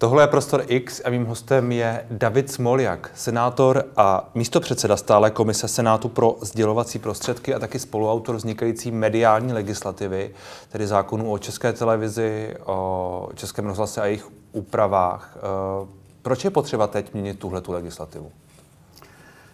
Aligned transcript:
Tohle 0.00 0.22
je 0.22 0.26
Prostor 0.26 0.64
X 0.66 1.02
a 1.04 1.10
mým 1.10 1.24
hostem 1.24 1.72
je 1.72 2.06
David 2.10 2.50
Smoljak, 2.50 3.10
senátor 3.14 3.84
a 3.96 4.30
místopředseda 4.34 4.96
stále 4.96 5.30
komise 5.30 5.68
Senátu 5.68 6.08
pro 6.08 6.36
sdělovací 6.40 6.98
prostředky 6.98 7.54
a 7.54 7.58
taky 7.58 7.78
spoluautor 7.78 8.36
vznikající 8.36 8.90
mediální 8.90 9.52
legislativy, 9.52 10.30
tedy 10.68 10.86
zákonů 10.86 11.32
o 11.32 11.38
české 11.38 11.72
televizi, 11.72 12.54
o 12.66 13.28
českém 13.34 13.66
rozhlase 13.66 14.00
a 14.00 14.06
jejich 14.06 14.28
úpravách. 14.52 15.36
Eh, 15.36 15.86
proč 16.22 16.44
je 16.44 16.50
potřeba 16.50 16.86
teď 16.86 17.14
měnit 17.14 17.38
tuhle 17.38 17.60
tu 17.60 17.72
legislativu? 17.72 18.32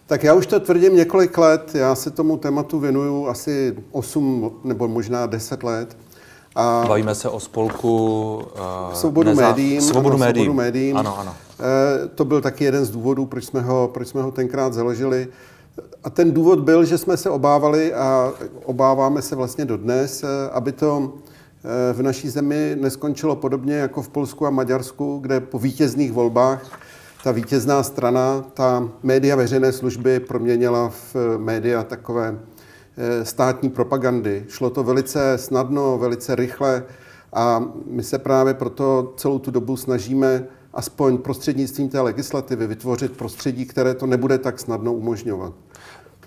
Tak 0.05 0.23
já 0.23 0.33
už 0.33 0.47
to 0.47 0.59
tvrdím 0.59 0.95
několik 0.95 1.37
let. 1.37 1.75
Já 1.75 1.95
se 1.95 2.11
tomu 2.11 2.37
tématu 2.37 2.79
věnuju 2.79 3.27
asi 3.27 3.77
8 3.91 4.59
nebo 4.63 4.87
možná 4.87 5.25
10 5.25 5.63
let. 5.63 5.97
A 6.59 6.85
Bavíme 6.87 7.15
se 7.15 7.29
o 7.29 7.39
spolku 7.39 8.35
uh, 8.35 8.93
Svobodu 8.93 9.29
neza... 9.29 9.41
médiím. 9.41 9.81
Svobodu 9.81 10.17
médiím. 10.17 10.45
Svobodu 10.45 10.57
médiím. 10.57 10.97
Ano, 10.97 11.19
ano. 11.19 11.35
E, 11.59 12.07
to 12.07 12.25
byl 12.25 12.41
taky 12.41 12.63
jeden 12.63 12.85
z 12.85 12.89
důvodů, 12.89 13.25
proč 13.25 13.45
jsme 13.45 13.61
ho, 13.61 13.89
proč 13.93 14.07
jsme 14.07 14.21
ho 14.21 14.31
tenkrát 14.31 14.73
založili. 14.73 15.27
A 16.03 16.09
ten 16.09 16.31
důvod 16.31 16.59
byl, 16.59 16.85
že 16.85 16.97
jsme 16.97 17.17
se 17.17 17.29
obávali 17.29 17.93
a 17.93 18.33
obáváme 18.65 19.21
se 19.21 19.35
vlastně 19.35 19.65
dodnes, 19.65 20.23
eh, 20.23 20.27
aby 20.51 20.71
to 20.71 21.13
v 21.93 22.01
naší 22.01 22.29
zemi 22.29 22.77
neskončilo 22.79 23.35
podobně 23.35 23.75
jako 23.75 24.01
v 24.01 24.09
Polsku 24.09 24.47
a 24.47 24.49
Maďarsku, 24.49 25.19
kde 25.21 25.39
po 25.39 25.59
vítězných 25.59 26.11
volbách 26.11 26.79
ta 27.23 27.31
vítězná 27.31 27.83
strana, 27.83 28.45
ta 28.53 28.89
média 29.03 29.35
veřejné 29.35 29.71
služby 29.71 30.19
proměnila 30.19 30.89
v 30.89 31.37
média 31.37 31.83
takové 31.83 32.39
státní 33.23 33.69
propagandy. 33.69 34.45
Šlo 34.47 34.69
to 34.69 34.83
velice 34.83 35.37
snadno, 35.37 35.97
velice 35.97 36.35
rychle 36.35 36.83
a 37.33 37.63
my 37.85 38.03
se 38.03 38.19
právě 38.19 38.53
proto 38.53 39.13
celou 39.17 39.39
tu 39.39 39.51
dobu 39.51 39.77
snažíme 39.77 40.47
aspoň 40.73 41.17
prostřednictvím 41.17 41.89
té 41.89 42.01
legislativy 42.01 42.67
vytvořit 42.67 43.17
prostředí, 43.17 43.65
které 43.65 43.93
to 43.93 44.05
nebude 44.05 44.37
tak 44.37 44.59
snadno 44.59 44.93
umožňovat. 44.93 45.53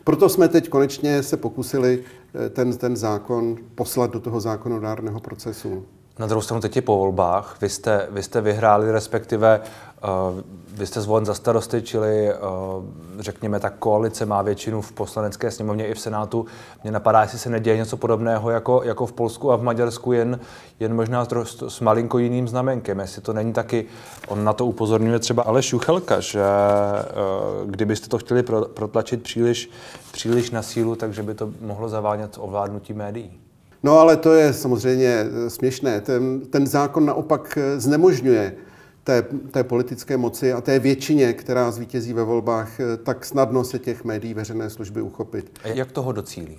Proto 0.04 0.28
jsme 0.28 0.48
teď 0.48 0.68
konečně 0.68 1.22
se 1.22 1.36
pokusili 1.36 2.04
eh, 2.34 2.48
ten, 2.50 2.76
ten 2.76 2.96
zákon 2.96 3.56
poslat 3.74 4.10
do 4.10 4.20
toho 4.20 4.40
zákonodárného 4.40 5.20
procesu. 5.20 5.86
Na 6.18 6.26
druhou 6.26 6.42
stranu 6.42 6.60
teď 6.60 6.76
je 6.76 6.82
po 6.82 6.96
volbách. 6.96 7.56
Vy 7.60 7.68
jste, 7.68 8.08
vy 8.10 8.22
jste 8.22 8.40
vyhráli, 8.40 8.92
respektive 8.92 9.60
vy 10.72 10.86
jste 10.86 11.00
zvolen 11.00 11.26
za 11.26 11.34
starosty, 11.34 11.82
čili 11.82 12.34
uh, 12.34 12.84
řekněme, 13.18 13.60
ta 13.60 13.70
koalice 13.70 14.26
má 14.26 14.42
většinu 14.42 14.80
v 14.80 14.92
poslanecké 14.92 15.50
sněmovně 15.50 15.86
i 15.86 15.94
v 15.94 16.00
Senátu. 16.00 16.46
Mně 16.82 16.92
napadá, 16.92 17.22
jestli 17.22 17.38
se 17.38 17.50
neděje 17.50 17.76
něco 17.76 17.96
podobného 17.96 18.50
jako, 18.50 18.82
jako 18.84 19.06
v 19.06 19.12
Polsku 19.12 19.52
a 19.52 19.56
v 19.56 19.62
Maďarsku, 19.62 20.12
jen, 20.12 20.40
jen 20.80 20.94
možná 20.94 21.24
s, 21.42 21.62
s 21.68 21.80
malinko 21.80 22.18
jiným 22.18 22.48
znamenkem. 22.48 23.00
Jestli 23.00 23.22
to 23.22 23.32
není 23.32 23.52
taky, 23.52 23.86
on 24.28 24.44
na 24.44 24.52
to 24.52 24.66
upozorňuje 24.66 25.18
třeba 25.18 25.42
Aleš 25.42 25.72
Juchelka, 25.72 26.20
že 26.20 26.42
uh, 26.42 27.70
kdybyste 27.70 28.08
to 28.08 28.18
chtěli 28.18 28.42
pro, 28.42 28.64
protlačit 28.64 29.22
příliš, 29.22 29.70
příliš 30.12 30.50
na 30.50 30.62
sílu, 30.62 30.96
takže 30.96 31.22
by 31.22 31.34
to 31.34 31.50
mohlo 31.60 31.88
zavánět 31.88 32.36
ovládnutí 32.38 32.92
médií. 32.92 33.40
No 33.82 33.98
ale 33.98 34.16
to 34.16 34.34
je 34.34 34.52
samozřejmě 34.52 35.24
směšné. 35.48 36.00
Ten, 36.00 36.40
ten 36.40 36.66
zákon 36.66 37.06
naopak 37.06 37.58
znemožňuje 37.76 38.54
té, 39.04 39.24
té 39.50 39.64
politické 39.64 40.16
moci 40.16 40.52
a 40.52 40.60
té 40.60 40.78
většině, 40.78 41.32
která 41.32 41.70
zvítězí 41.70 42.12
ve 42.12 42.24
volbách, 42.24 42.70
tak 43.02 43.24
snadno 43.24 43.64
se 43.64 43.78
těch 43.78 44.04
médií 44.04 44.34
veřejné 44.34 44.70
služby 44.70 45.02
uchopit. 45.02 45.58
A 45.64 45.68
jak 45.68 45.92
toho 45.92 46.12
docílí? 46.12 46.58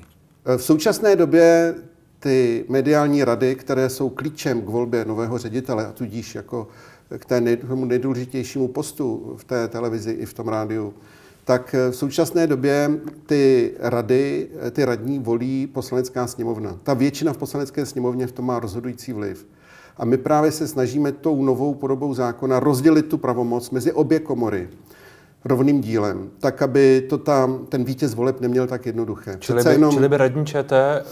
V 0.57 0.63
současné 0.63 1.15
době 1.15 1.75
ty 2.19 2.65
mediální 2.69 3.23
rady, 3.23 3.55
které 3.55 3.89
jsou 3.89 4.09
klíčem 4.09 4.61
k 4.61 4.69
volbě 4.69 5.05
nového 5.05 5.37
ředitele 5.37 5.87
a 5.87 5.91
tudíž 5.91 6.35
jako 6.35 6.67
k 7.17 7.25
té 7.25 7.41
nej, 7.41 7.57
tomu 7.57 7.85
nejdůležitějšímu 7.85 8.67
postu 8.67 9.35
v 9.37 9.43
té 9.43 9.67
televizi 9.67 10.11
i 10.11 10.25
v 10.25 10.33
tom 10.33 10.47
rádiu, 10.47 10.93
tak 11.45 11.75
v 11.91 11.95
současné 11.95 12.47
době 12.47 12.91
ty 13.25 13.73
rady, 13.79 14.47
ty 14.71 14.85
radní 14.85 15.19
volí 15.19 15.67
poslanecká 15.67 16.27
sněmovna. 16.27 16.79
Ta 16.83 16.93
většina 16.93 17.33
v 17.33 17.37
poslanecké 17.37 17.85
sněmovně 17.85 18.27
v 18.27 18.31
tom 18.31 18.45
má 18.45 18.59
rozhodující 18.59 19.13
vliv. 19.13 19.47
A 19.97 20.05
my 20.05 20.17
právě 20.17 20.51
se 20.51 20.67
snažíme 20.67 21.11
tou 21.11 21.43
novou 21.43 21.73
podobou 21.73 22.13
zákona 22.13 22.59
rozdělit 22.59 23.03
tu 23.03 23.17
pravomoc 23.17 23.69
mezi 23.69 23.91
obě 23.91 24.19
komory 24.19 24.69
rovným 25.45 25.81
dílem, 25.81 26.29
tak 26.39 26.61
aby 26.61 27.05
to 27.09 27.17
tam, 27.17 27.65
ten 27.65 27.83
vítěz 27.83 28.13
voleb 28.13 28.41
neměl 28.41 28.67
tak 28.67 28.85
jednoduché. 28.85 29.37
Čili 29.39 29.63
by, 29.63 29.71
jenom... 29.71 29.93
čili 29.93 30.09
by 30.09 30.17
radní 30.17 30.45
ČT 30.45 31.03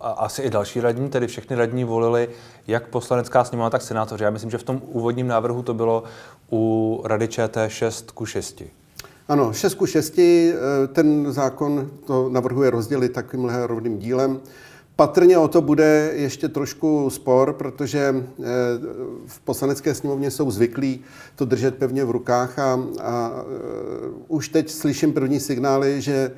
a 0.00 0.10
asi 0.10 0.42
i 0.42 0.50
další 0.50 0.80
radní, 0.80 1.08
tedy 1.08 1.26
všechny 1.26 1.56
radní 1.56 1.84
volili 1.84 2.28
jak 2.66 2.88
poslanecká 2.88 3.44
sněmovna, 3.44 3.70
tak 3.70 3.82
senátoři. 3.82 4.24
Já 4.24 4.30
myslím, 4.30 4.50
že 4.50 4.58
v 4.58 4.62
tom 4.62 4.82
úvodním 4.86 5.26
návrhu 5.26 5.62
to 5.62 5.74
bylo 5.74 6.02
u 6.52 7.02
rady 7.04 7.28
ČT 7.28 7.70
6 7.70 8.10
ku 8.10 8.26
6. 8.26 8.62
Ano, 9.28 9.52
6 9.52 9.74
ku 9.74 9.86
6, 9.86 10.18
eh, 10.18 10.86
ten 10.86 11.32
zákon 11.32 11.90
to 12.06 12.28
navrhuje 12.28 12.70
rozdělit 12.70 13.08
takovýmhle 13.08 13.66
rovným 13.66 13.98
dílem. 13.98 14.40
Patrně 14.96 15.38
o 15.38 15.48
to 15.48 15.60
bude 15.60 16.12
ještě 16.14 16.48
trošku 16.48 17.10
spor, 17.10 17.52
protože 17.52 18.14
eh, 18.16 18.44
v 19.26 19.40
poslanecké 19.40 19.94
sněmovně 19.94 20.30
jsou 20.30 20.50
zvyklí 20.50 21.00
to 21.36 21.44
držet 21.44 21.74
pevně 21.74 22.04
v 22.04 22.10
rukách 22.10 22.58
a, 22.58 22.80
a 23.00 23.32
eh, 23.34 24.10
už 24.28 24.48
teď 24.48 24.70
slyším 24.70 25.12
první 25.12 25.40
signály, 25.40 26.00
že 26.00 26.30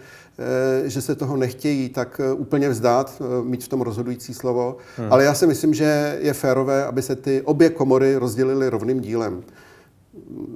že 0.85 1.03
se 1.03 1.15
toho 1.15 1.37
nechtějí 1.37 1.89
tak 1.89 2.21
úplně 2.37 2.69
vzdát, 2.69 3.23
mít 3.43 3.65
v 3.65 3.69
tom 3.69 3.81
rozhodující 3.81 4.35
slovo. 4.35 4.77
Hmm. 4.97 5.13
Ale 5.13 5.25
já 5.25 5.35
si 5.35 5.47
myslím, 5.47 5.75
že 5.75 6.19
je 6.21 6.33
férové, 6.33 6.85
aby 6.85 7.03
se 7.03 7.17
ty 7.17 7.43
obě 7.43 7.71
komory 7.71 8.17
rozdělily 8.17 8.69
rovným 8.69 9.01
dílem 9.01 9.43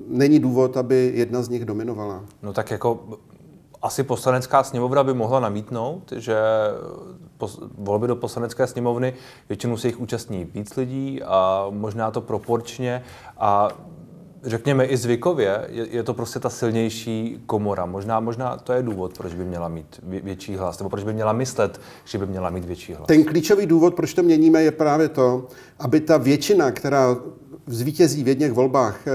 není 0.08 0.38
důvod, 0.38 0.76
aby 0.76 1.12
jedna 1.14 1.42
z 1.42 1.48
nich 1.48 1.64
dominovala. 1.64 2.24
No 2.42 2.52
tak 2.52 2.70
jako 2.70 3.18
asi 3.82 4.03
poslanecká 4.03 4.62
sněmovna 4.62 5.04
by 5.04 5.15
mohla 5.15 5.41
namítnout, 5.41 6.12
že 6.16 6.37
volby 7.78 8.06
do 8.06 8.16
poslanecké 8.16 8.66
sněmovny 8.66 9.15
většinou 9.48 9.76
se 9.76 9.88
jich 9.88 10.00
účastní 10.00 10.44
víc 10.44 10.76
lidí 10.76 11.22
a 11.22 11.66
možná 11.70 12.10
to 12.10 12.21
proporčně 12.21 13.03
a 13.38 13.69
řekněme 14.42 14.84
i 14.84 14.97
zvykově, 14.97 15.69
je, 15.71 16.03
to 16.03 16.15
prostě 16.15 16.38
ta 16.38 16.50
silnější 16.50 17.42
komora. 17.47 17.87
Možná, 17.87 18.21
možná 18.21 18.56
to 18.56 18.72
je 18.72 18.82
důvod, 18.82 19.19
proč 19.19 19.34
by 19.34 19.44
měla 19.44 19.69
mít 19.69 20.00
větší 20.03 20.56
hlas, 20.56 20.78
nebo 20.78 20.91
proč 20.91 21.04
by 21.04 21.12
měla 21.12 21.32
myslet, 21.32 21.81
že 22.04 22.19
by 22.19 22.26
měla 22.26 22.50
mít 22.50 22.65
větší 22.65 22.94
hlas. 22.94 23.06
Ten 23.06 23.25
klíčový 23.25 23.66
důvod, 23.66 23.94
proč 23.94 24.15
to 24.15 24.22
měníme, 24.22 24.62
je 24.62 24.71
právě 24.71 25.09
to, 25.09 25.48
aby 25.78 26.00
ta 26.00 26.16
většina, 26.16 26.71
která 26.71 27.16
zvítězí 27.66 28.25
v 28.25 28.28
jedných 28.28 28.53
volbách, 28.53 29.06
eh, 29.06 29.12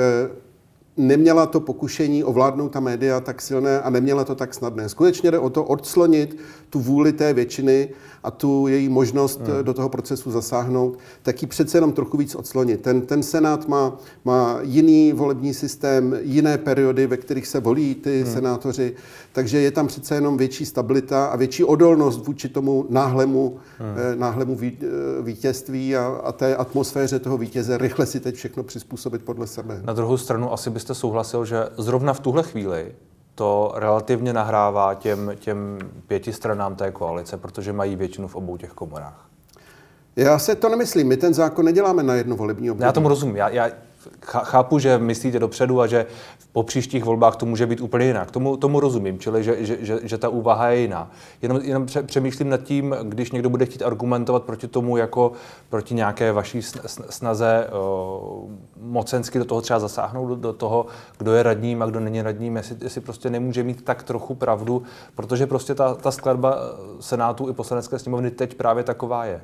neměla 0.98 1.46
to 1.46 1.60
pokušení 1.60 2.24
ovládnout 2.24 2.70
ta 2.70 2.80
média 2.80 3.20
tak 3.20 3.42
silné 3.42 3.82
a 3.82 3.90
neměla 3.90 4.24
to 4.24 4.36
tak 4.36 4.54
snadné. 4.54 4.90
Skutečně 4.90 5.32
jde 5.32 5.40
o 5.40 5.50
to 5.50 5.64
odslonit 5.64 6.38
tu 6.70 6.80
vůli 6.80 7.14
té 7.14 7.34
většiny 7.34 7.90
a 8.28 8.32
tu 8.32 8.68
její 8.68 8.90
možnost 8.90 9.42
hmm. 9.42 9.64
do 9.64 9.74
toho 9.74 9.90
procesu 9.90 10.32
zasáhnout, 10.32 11.00
tak 11.24 11.42
ji 11.42 11.48
přece 11.48 11.78
jenom 11.78 11.92
trochu 11.94 12.18
víc 12.18 12.36
odslonit. 12.36 12.82
Ten, 12.82 13.02
ten 13.02 13.24
Senát 13.24 13.68
má, 13.68 13.98
má 14.26 14.60
jiný 14.62 15.14
volební 15.14 15.54
systém, 15.54 16.16
jiné 16.22 16.58
periody, 16.58 17.08
ve 17.08 17.18
kterých 17.18 17.48
se 17.48 17.60
volí 17.60 17.96
ty 17.96 18.24
hmm. 18.24 18.34
senátoři, 18.34 18.96
takže 19.32 19.60
je 19.60 19.72
tam 19.72 19.88
přece 19.88 20.16
jenom 20.16 20.38
větší 20.38 20.66
stabilita 20.66 21.26
a 21.26 21.36
větší 21.36 21.64
odolnost 21.64 22.28
vůči 22.28 22.50
tomu 22.50 22.86
náhlemu, 22.90 23.58
hmm. 23.80 23.96
eh, 23.98 24.16
náhlemu 24.16 24.58
eh, 24.62 24.72
vítězství 25.22 25.96
a, 25.96 26.06
a 26.08 26.32
té 26.32 26.56
atmosféře 26.56 27.20
toho 27.20 27.38
vítěze 27.38 27.78
rychle 27.78 28.06
si 28.06 28.20
teď 28.20 28.36
všechno 28.36 28.64
přizpůsobit 28.64 29.22
podle 29.22 29.48
sebe. 29.48 29.82
Na 29.84 29.94
druhou 29.94 30.18
stranu 30.18 30.54
asi 30.54 30.70
byste 30.70 30.94
souhlasil, 30.94 31.46
že 31.46 31.58
zrovna 31.78 32.14
v 32.14 32.20
tuhle 32.20 32.44
chvíli 32.44 32.92
to 33.38 33.72
relativně 33.76 34.34
nahrává 34.34 34.94
těm, 34.94 35.32
těm 35.36 35.80
pěti 36.08 36.34
stranám 36.34 36.76
té 36.76 36.92
koalice, 36.92 37.38
protože 37.38 37.74
mají 37.74 37.96
většinu 37.96 38.28
v 38.28 38.36
obou 38.36 38.58
těch 38.58 38.72
komorách. 38.72 39.26
Já 40.16 40.40
se 40.40 40.56
to 40.56 40.70
nemyslím. 40.70 41.08
My 41.08 41.18
ten 41.18 41.34
zákon 41.34 41.66
neděláme 41.66 42.04
na 42.04 42.14
jedno 42.14 42.36
volební 42.36 42.72
období. 42.72 42.86
Já 42.86 42.92
tomu 42.92 43.08
rozumím. 43.08 43.36
Já, 43.36 43.50
já 43.50 43.70
chápu, 44.26 44.80
že 44.80 44.98
myslíte 44.98 45.40
dopředu 45.40 45.82
a 45.82 45.88
že 45.88 46.06
po 46.52 46.64
příštích 46.64 47.04
volbách 47.04 47.36
to 47.36 47.46
může 47.46 47.66
být 47.66 47.82
úplně 47.82 48.06
jinak. 48.06 48.32
Tomu, 48.32 48.58
tomu 48.58 48.80
rozumím, 48.80 49.20
čili 49.20 49.44
že, 49.44 49.66
že, 49.66 49.78
že, 49.80 50.00
že 50.04 50.18
ta 50.18 50.30
úvaha 50.30 50.70
je 50.70 50.80
jiná. 50.80 51.12
Jenom, 51.42 51.62
jenom 51.62 51.86
přemýšlím 52.06 52.50
nad 52.50 52.64
tím, 52.64 52.96
když 53.04 53.32
někdo 53.32 53.50
bude 53.50 53.66
chtít 53.66 53.84
argumentovat 53.84 54.44
proti 54.44 54.68
tomu, 54.68 54.98
jako 54.98 55.32
proti 55.70 55.96
nějaké 55.96 56.32
vaší 56.32 56.62
snaze 57.10 57.68
uh, 57.68 58.52
mocensky 58.82 59.40
do 59.40 59.46
toho 59.46 59.62
třeba 59.62 59.80
zasáhnout, 59.80 60.28
do, 60.28 60.36
do 60.36 60.54
toho, 60.54 60.86
kdo 61.18 61.34
je 61.34 61.44
radním 61.44 61.82
a 61.82 61.86
kdo 61.86 62.00
není 62.00 62.22
radním, 62.22 62.56
jestli, 62.56 62.76
jestli 62.82 63.02
prostě 63.02 63.30
nemůže 63.30 63.64
mít 63.64 63.84
tak 63.84 64.04
trochu 64.04 64.36
pravdu, 64.36 64.84
protože 65.16 65.48
prostě 65.48 65.76
ta, 65.76 65.94
ta 65.94 66.12
skladba 66.12 66.58
Senátu 67.00 67.50
i 67.50 67.54
poslanecké 67.54 68.00
sněmovny 68.00 68.32
teď 68.32 68.54
právě 68.54 68.84
taková 68.84 69.26
je. 69.26 69.42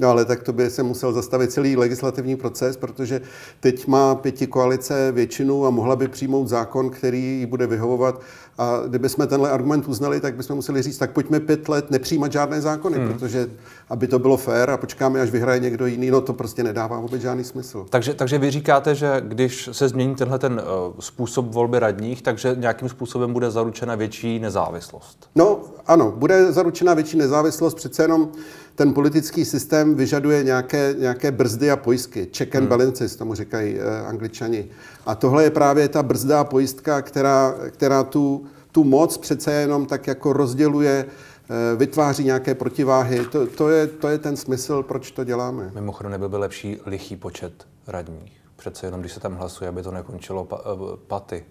No 0.00 0.08
ale 0.08 0.24
tak 0.24 0.42
to 0.42 0.52
by 0.52 0.70
se 0.70 0.82
musel 0.82 1.12
zastavit 1.12 1.52
celý 1.52 1.76
legislativní 1.76 2.36
proces, 2.36 2.76
protože 2.76 3.20
teď 3.60 3.86
má 3.86 4.14
pěti 4.14 4.46
koalice 4.46 5.12
většinu 5.12 5.66
a 5.66 5.70
mohla 5.70 5.96
by 5.96 6.08
přijmout 6.08 6.48
zákon, 6.48 6.90
který 6.90 7.22
jí 7.22 7.46
bude 7.46 7.66
vyhovovat. 7.66 8.20
A 8.58 8.80
kdyby 8.88 9.08
jsme 9.08 9.26
tenhle 9.26 9.50
argument 9.50 9.88
uznali, 9.88 10.20
tak 10.20 10.34
bychom 10.34 10.56
museli 10.56 10.82
říct, 10.82 10.98
tak 10.98 11.10
pojďme 11.10 11.40
pět 11.40 11.68
let 11.68 11.90
nepřijímat 11.90 12.32
žádné 12.32 12.60
zákony, 12.60 12.98
hmm. 12.98 13.08
protože 13.08 13.50
aby 13.90 14.08
to 14.08 14.18
bylo 14.18 14.36
fér 14.36 14.70
a 14.70 14.76
počkáme, 14.76 15.20
až 15.20 15.30
vyhraje 15.30 15.60
někdo 15.60 15.86
jiný, 15.86 16.10
no 16.10 16.20
to 16.20 16.32
prostě 16.32 16.62
nedává 16.62 17.00
vůbec 17.00 17.22
žádný 17.22 17.44
smysl. 17.44 17.86
Takže, 17.90 18.14
takže 18.14 18.38
vy 18.38 18.50
říkáte, 18.50 18.94
že 18.94 19.22
když 19.24 19.68
se 19.72 19.88
změní 19.88 20.14
tenhle 20.14 20.38
ten 20.38 20.52
uh, 20.52 20.94
způsob 21.00 21.46
volby 21.46 21.78
radních, 21.78 22.22
takže 22.22 22.56
nějakým 22.58 22.88
způsobem 22.88 23.32
bude 23.32 23.50
zaručena 23.50 23.94
větší 23.94 24.38
nezávislost? 24.38 25.30
No 25.34 25.60
ano, 25.86 26.12
bude 26.16 26.52
zaručena 26.52 26.94
větší 26.94 27.18
nezávislost, 27.18 27.74
přece 27.74 28.02
jenom 28.02 28.28
ten 28.74 28.94
politický 28.94 29.44
systém 29.44 29.94
vyžaduje 29.94 30.44
nějaké, 30.44 30.94
nějaké 30.98 31.30
brzdy 31.30 31.70
a 31.70 31.76
pojistky. 31.76 32.28
Check 32.36 32.54
and 32.54 32.60
hmm. 32.60 32.68
balances, 32.68 33.16
tomu 33.16 33.34
říkají 33.34 33.78
eh, 33.78 34.06
angličani. 34.06 34.68
A 35.06 35.14
tohle 35.14 35.44
je 35.44 35.50
právě 35.50 35.88
ta 35.88 36.02
brzda 36.02 36.40
a 36.40 36.44
pojistka, 36.44 37.02
která, 37.02 37.54
která 37.70 38.02
tu, 38.02 38.44
tu 38.72 38.84
moc 38.84 39.16
přece 39.16 39.52
jenom 39.52 39.86
tak 39.86 40.06
jako 40.06 40.32
rozděluje 40.32 41.04
eh, 41.04 41.76
vytváří 41.76 42.24
nějaké 42.24 42.54
protiváhy. 42.54 43.24
To, 43.24 43.46
to, 43.46 43.68
je, 43.68 43.86
to 43.86 44.08
je 44.08 44.18
ten 44.18 44.36
smysl, 44.36 44.82
proč 44.82 45.10
to 45.10 45.24
děláme. 45.24 45.70
Mimochodem 45.74 46.12
nebyl 46.12 46.28
by 46.28 46.36
lepší 46.36 46.78
lichý 46.86 47.16
počet 47.16 47.66
radních. 47.86 48.32
Přece 48.56 48.86
jenom, 48.86 49.00
když 49.00 49.12
se 49.12 49.20
tam 49.20 49.34
hlasuje, 49.34 49.68
aby 49.68 49.82
to 49.82 49.90
nekončilo 49.90 50.44
pa, 50.44 50.60
eh, 50.64 50.96
paty. 51.06 51.44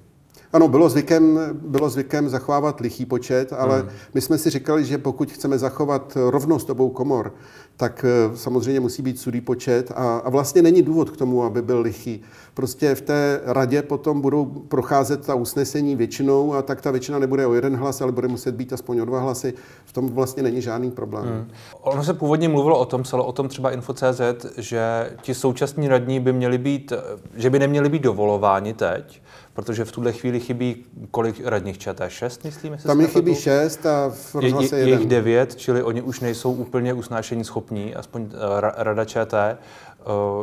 Ano, 0.53 0.68
bylo 0.68 0.89
zvykem, 0.89 1.39
bylo 1.53 1.89
zvykem 1.89 2.30
zachovávat 2.30 2.80
lichý 2.80 3.06
počet, 3.06 3.53
ale 3.53 3.80
hmm. 3.80 3.89
my 4.13 4.21
jsme 4.21 4.38
si 4.38 4.50
říkali, 4.50 4.86
že 4.86 4.98
pokud 4.98 5.31
chceme 5.31 5.57
zachovat 5.57 6.18
rovnost 6.30 6.69
obou 6.69 6.89
komor, 6.89 7.33
tak 7.77 8.06
eh, 8.06 8.38
samozřejmě 8.38 8.80
musí 8.80 9.01
být 9.01 9.19
sudý 9.19 9.42
počet 9.42 9.92
a, 9.95 10.18
a 10.18 10.30
vlastně 10.30 10.62
není 10.62 10.81
důvod 10.81 11.09
k 11.09 11.18
tomu, 11.18 11.44
aby 11.44 11.62
byl 11.62 11.80
lichý. 11.80 12.21
Prostě 12.53 12.95
v 12.95 13.01
té 13.01 13.42
radě 13.45 13.81
potom 13.81 14.21
budou 14.21 14.45
procházet 14.45 15.25
ta 15.25 15.36
usnesení 15.36 15.95
většinou 15.95 16.54
a 16.54 16.62
tak 16.62 16.81
ta 16.81 16.92
většina 16.92 17.19
nebude 17.19 17.47
o 17.47 17.54
jeden 17.54 17.75
hlas, 17.75 18.01
ale 18.01 18.12
bude 18.12 18.27
muset 18.27 18.56
být 18.56 18.74
aspoň 18.74 19.00
o 19.00 19.06
dva 19.06 19.19
hlasy. 19.19 19.54
V 19.86 19.94
tom 19.94 20.09
vlastně 20.09 20.44
není 20.44 20.62
žádný 20.62 20.92
problém. 20.92 21.25
Hmm. 21.25 21.47
Ono 21.81 22.04
se 22.04 22.13
původně 22.13 22.50
mluvilo 22.50 22.80
o 22.80 22.86
tom, 22.86 23.04
psalo 23.04 23.25
o 23.25 23.31
tom 23.31 23.47
třeba 23.47 23.71
Info.cz, 23.71 24.45
že 24.57 25.12
ti 25.21 25.33
současní 25.33 25.88
radní 25.88 26.19
by 26.19 26.33
měli 26.33 26.57
být, 26.57 26.94
že 27.36 27.50
by 27.50 27.59
neměli 27.59 27.89
být 27.89 28.01
dovolováni 28.01 28.74
teď, 28.74 29.21
protože 29.53 29.86
v 29.86 29.92
tuhle 29.92 30.12
chvíli 30.12 30.39
chybí 30.39 30.86
kolik 31.12 31.42
radních 31.45 31.77
ČT? 31.77 32.12
Šest, 32.12 32.44
myslím? 32.44 32.77
Tam 32.77 33.01
je 33.01 33.07
chybí 33.07 33.36
šest 33.36 33.86
a 33.86 34.09
v 34.09 34.36
rozhlase 34.36 34.80
je, 34.80 34.86
je, 34.86 34.89
jeden. 34.89 35.09
devět, 35.09 35.56
čili 35.56 35.83
oni 35.83 36.01
už 36.01 36.19
nejsou 36.19 36.51
úplně 36.51 36.94
usnášení 36.94 37.44
schopní, 37.44 37.95
aspoň 37.95 38.21
uh, 38.21 38.30
Rada 38.59 39.06
ČT. 39.06 39.57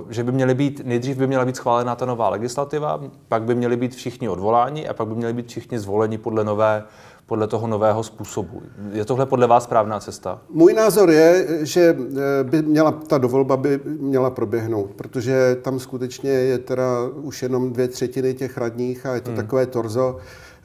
Uh, 0.00 0.10
že 0.10 0.25
by 0.25 0.32
měly 0.32 0.55
být, 0.55 0.81
nejdřív 0.84 1.16
by 1.16 1.26
měla 1.26 1.44
být 1.44 1.56
schválená 1.56 1.96
ta 1.96 2.06
nová 2.06 2.28
legislativa, 2.28 3.00
pak 3.28 3.43
by 3.43 3.55
měli 3.55 3.76
být 3.76 3.94
všichni 3.94 4.28
odvoláni 4.28 4.88
a 4.88 4.94
pak 4.94 5.08
by 5.08 5.14
měli 5.14 5.32
být 5.32 5.49
všichni 5.49 5.78
zvoleni 5.78 6.19
podle 6.19 6.44
nové 6.44 6.84
podle 7.28 7.46
toho 7.46 7.66
nového 7.66 8.02
způsobu. 8.02 8.62
Je 8.92 9.04
tohle 9.04 9.26
podle 9.26 9.46
vás 9.46 9.64
správná 9.64 10.00
cesta? 10.00 10.40
Můj 10.50 10.75
názor 10.75 11.10
je, 11.10 11.46
že 11.62 11.96
eh, 11.98 12.44
by 12.44 12.62
měla, 12.62 12.92
ta 12.92 13.19
dovolba 13.19 13.56
by 13.56 13.80
měla 13.84 14.30
proběhnout, 14.30 14.90
protože 14.90 15.56
tam 15.62 15.80
skutečně 15.80 16.30
je 16.30 16.58
teda 16.58 16.84
už 17.22 17.42
jenom 17.42 17.72
dvě 17.72 17.88
třetiny 17.88 18.34
těch 18.34 18.58
radních 18.58 19.06
a 19.06 19.14
je 19.14 19.20
to 19.20 19.30
hmm. 19.30 19.36
takové 19.36 19.66
torzo. 19.66 20.16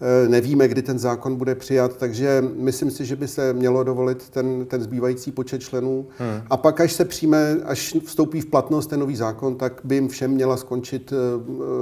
Eh, 0.01 0.29
nevíme, 0.29 0.67
kdy 0.67 0.81
ten 0.81 0.99
zákon 0.99 1.35
bude 1.35 1.55
přijat, 1.55 1.97
takže 1.97 2.43
myslím 2.55 2.91
si, 2.91 3.05
že 3.05 3.15
by 3.15 3.27
se 3.27 3.53
mělo 3.53 3.83
dovolit 3.83 4.29
ten, 4.29 4.65
ten 4.65 4.81
zbývající 4.81 5.31
počet 5.31 5.61
členů. 5.61 6.07
Hmm. 6.17 6.41
A 6.49 6.57
pak, 6.57 6.81
až 6.81 6.93
se 6.93 7.05
přijme, 7.05 7.57
až 7.65 7.95
vstoupí 8.05 8.41
v 8.41 8.45
platnost 8.45 8.87
ten 8.87 8.99
nový 8.99 9.15
zákon, 9.15 9.55
tak 9.55 9.81
by 9.83 9.95
jim 9.95 10.07
všem 10.07 10.31
měla 10.31 10.57
skončit, 10.57 11.13
eh, 11.13 11.15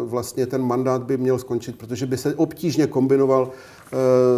vlastně 0.06 0.46
ten 0.46 0.62
mandát 0.62 1.04
by 1.04 1.18
měl 1.18 1.40
skončit, 1.40 1.78
protože 1.78 2.06
by 2.06 2.18
se 2.18 2.36
obtížně 2.36 2.88
kombinoval 2.88 3.52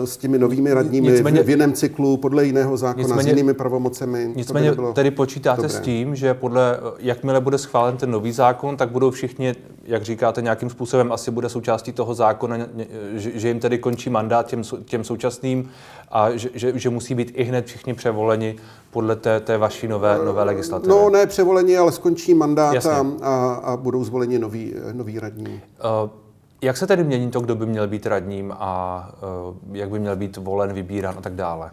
s 0.05 0.17
těmi 0.17 0.39
novými 0.39 0.73
radními 0.73 1.11
nicméně, 1.11 1.43
v 1.43 1.49
jiném 1.49 1.73
cyklu, 1.73 2.17
podle 2.17 2.45
jiného 2.45 2.77
zákona, 2.77 3.03
nicméně, 3.03 3.23
s 3.23 3.27
jinými 3.27 3.53
pravomocemi. 3.53 4.31
Nicméně 4.35 4.71
by 4.71 4.77
tedy 4.93 5.11
počítáte 5.11 5.61
dobré. 5.61 5.77
s 5.77 5.79
tím, 5.79 6.15
že 6.15 6.33
podle, 6.33 6.79
jakmile 6.99 7.41
bude 7.41 7.57
schválen 7.57 7.97
ten 7.97 8.11
nový 8.11 8.31
zákon, 8.31 8.77
tak 8.77 8.89
budou 8.89 9.11
všichni, 9.11 9.55
jak 9.83 10.03
říkáte, 10.03 10.41
nějakým 10.41 10.69
způsobem 10.69 11.11
asi 11.11 11.31
bude 11.31 11.49
součástí 11.49 11.91
toho 11.91 12.13
zákona, 12.13 12.57
že, 13.13 13.31
že 13.35 13.47
jim 13.47 13.59
tedy 13.59 13.77
končí 13.77 14.09
mandát 14.09 14.47
těm, 14.47 14.61
těm 14.85 15.03
současným 15.03 15.69
a 16.11 16.31
že, 16.31 16.49
že, 16.53 16.79
že 16.79 16.89
musí 16.89 17.15
být 17.15 17.31
i 17.35 17.43
hned 17.43 17.65
všichni 17.65 17.93
převoleni 17.93 18.55
podle 18.91 19.15
té, 19.15 19.39
té 19.39 19.57
vaší 19.57 19.87
nové, 19.87 20.19
nové 20.25 20.43
legislativy. 20.43 20.89
No 20.89 21.09
ne 21.09 21.25
převoleni, 21.25 21.77
ale 21.77 21.91
skončí 21.91 22.33
mandát 22.33 22.85
a, 22.85 23.05
a, 23.21 23.53
a 23.53 23.77
budou 23.77 24.03
zvoleni 24.03 24.39
noví, 24.39 24.73
noví 24.93 25.19
radní. 25.19 25.61
Uh, 26.03 26.22
jak 26.63 26.77
se 26.77 26.87
tedy 26.87 27.03
mění 27.03 27.31
to, 27.31 27.39
kdo 27.39 27.55
by 27.55 27.65
měl 27.65 27.87
být 27.87 28.05
radním 28.05 28.53
a 28.57 29.13
uh, 29.49 29.75
jak 29.75 29.89
by 29.89 29.99
měl 29.99 30.15
být 30.15 30.37
volen, 30.37 30.73
vybírán 30.73 31.15
a 31.17 31.21
tak 31.21 31.33
dále? 31.33 31.71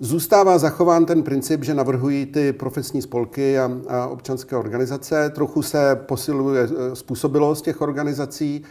Zůstává 0.00 0.58
zachován 0.58 1.06
ten 1.06 1.22
princip, 1.22 1.64
že 1.64 1.74
navrhují 1.74 2.26
ty 2.26 2.52
profesní 2.52 3.02
spolky 3.02 3.58
a, 3.58 3.70
a 3.88 4.06
občanské 4.06 4.56
organizace. 4.56 5.30
Trochu 5.30 5.62
se 5.62 5.96
posiluje 6.06 6.62
eh, 6.62 6.96
způsobilost 6.96 7.64
těch 7.64 7.80
organizací, 7.80 8.64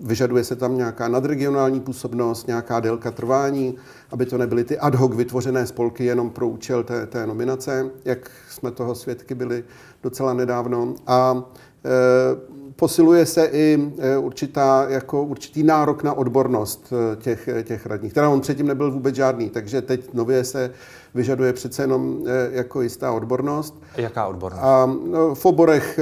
vyžaduje 0.00 0.44
se 0.44 0.56
tam 0.56 0.76
nějaká 0.76 1.08
nadregionální 1.08 1.80
působnost, 1.80 2.46
nějaká 2.46 2.80
délka 2.80 3.10
trvání, 3.10 3.74
aby 4.10 4.26
to 4.26 4.38
nebyly 4.38 4.64
ty 4.64 4.78
ad 4.78 4.94
hoc 4.94 5.14
vytvořené 5.14 5.66
spolky 5.66 6.04
jenom 6.04 6.30
pro 6.30 6.48
účel 6.48 6.84
té, 6.84 7.06
té 7.06 7.26
nominace, 7.26 7.90
jak 8.04 8.30
jsme 8.50 8.70
toho 8.70 8.94
svědky 8.94 9.34
byli 9.34 9.64
docela 10.02 10.34
nedávno. 10.34 10.94
A 11.06 11.42
e, 11.84 12.57
posiluje 12.78 13.26
se 13.26 13.48
i 13.52 13.92
e, 13.98 14.18
určitá, 14.18 14.86
jako 14.88 15.22
určitý 15.22 15.62
nárok 15.62 16.02
na 16.02 16.12
odbornost 16.12 16.92
e, 16.92 17.16
těch, 17.16 17.48
e, 17.48 17.62
těch 17.62 17.86
radních. 17.86 18.12
Teda 18.12 18.28
on 18.28 18.40
předtím 18.40 18.66
nebyl 18.66 18.90
vůbec 18.90 19.14
žádný, 19.14 19.50
takže 19.50 19.82
teď 19.82 20.14
nově 20.14 20.44
se 20.44 20.70
vyžaduje 21.14 21.52
přece 21.52 21.82
jenom 21.82 22.18
jako 22.50 22.82
jistá 22.82 23.12
odbornost. 23.12 23.82
Jaká 23.96 24.26
odbornost? 24.26 24.60
A 24.62 24.86
no, 24.86 25.34
v 25.34 25.46
oborech, 25.46 26.00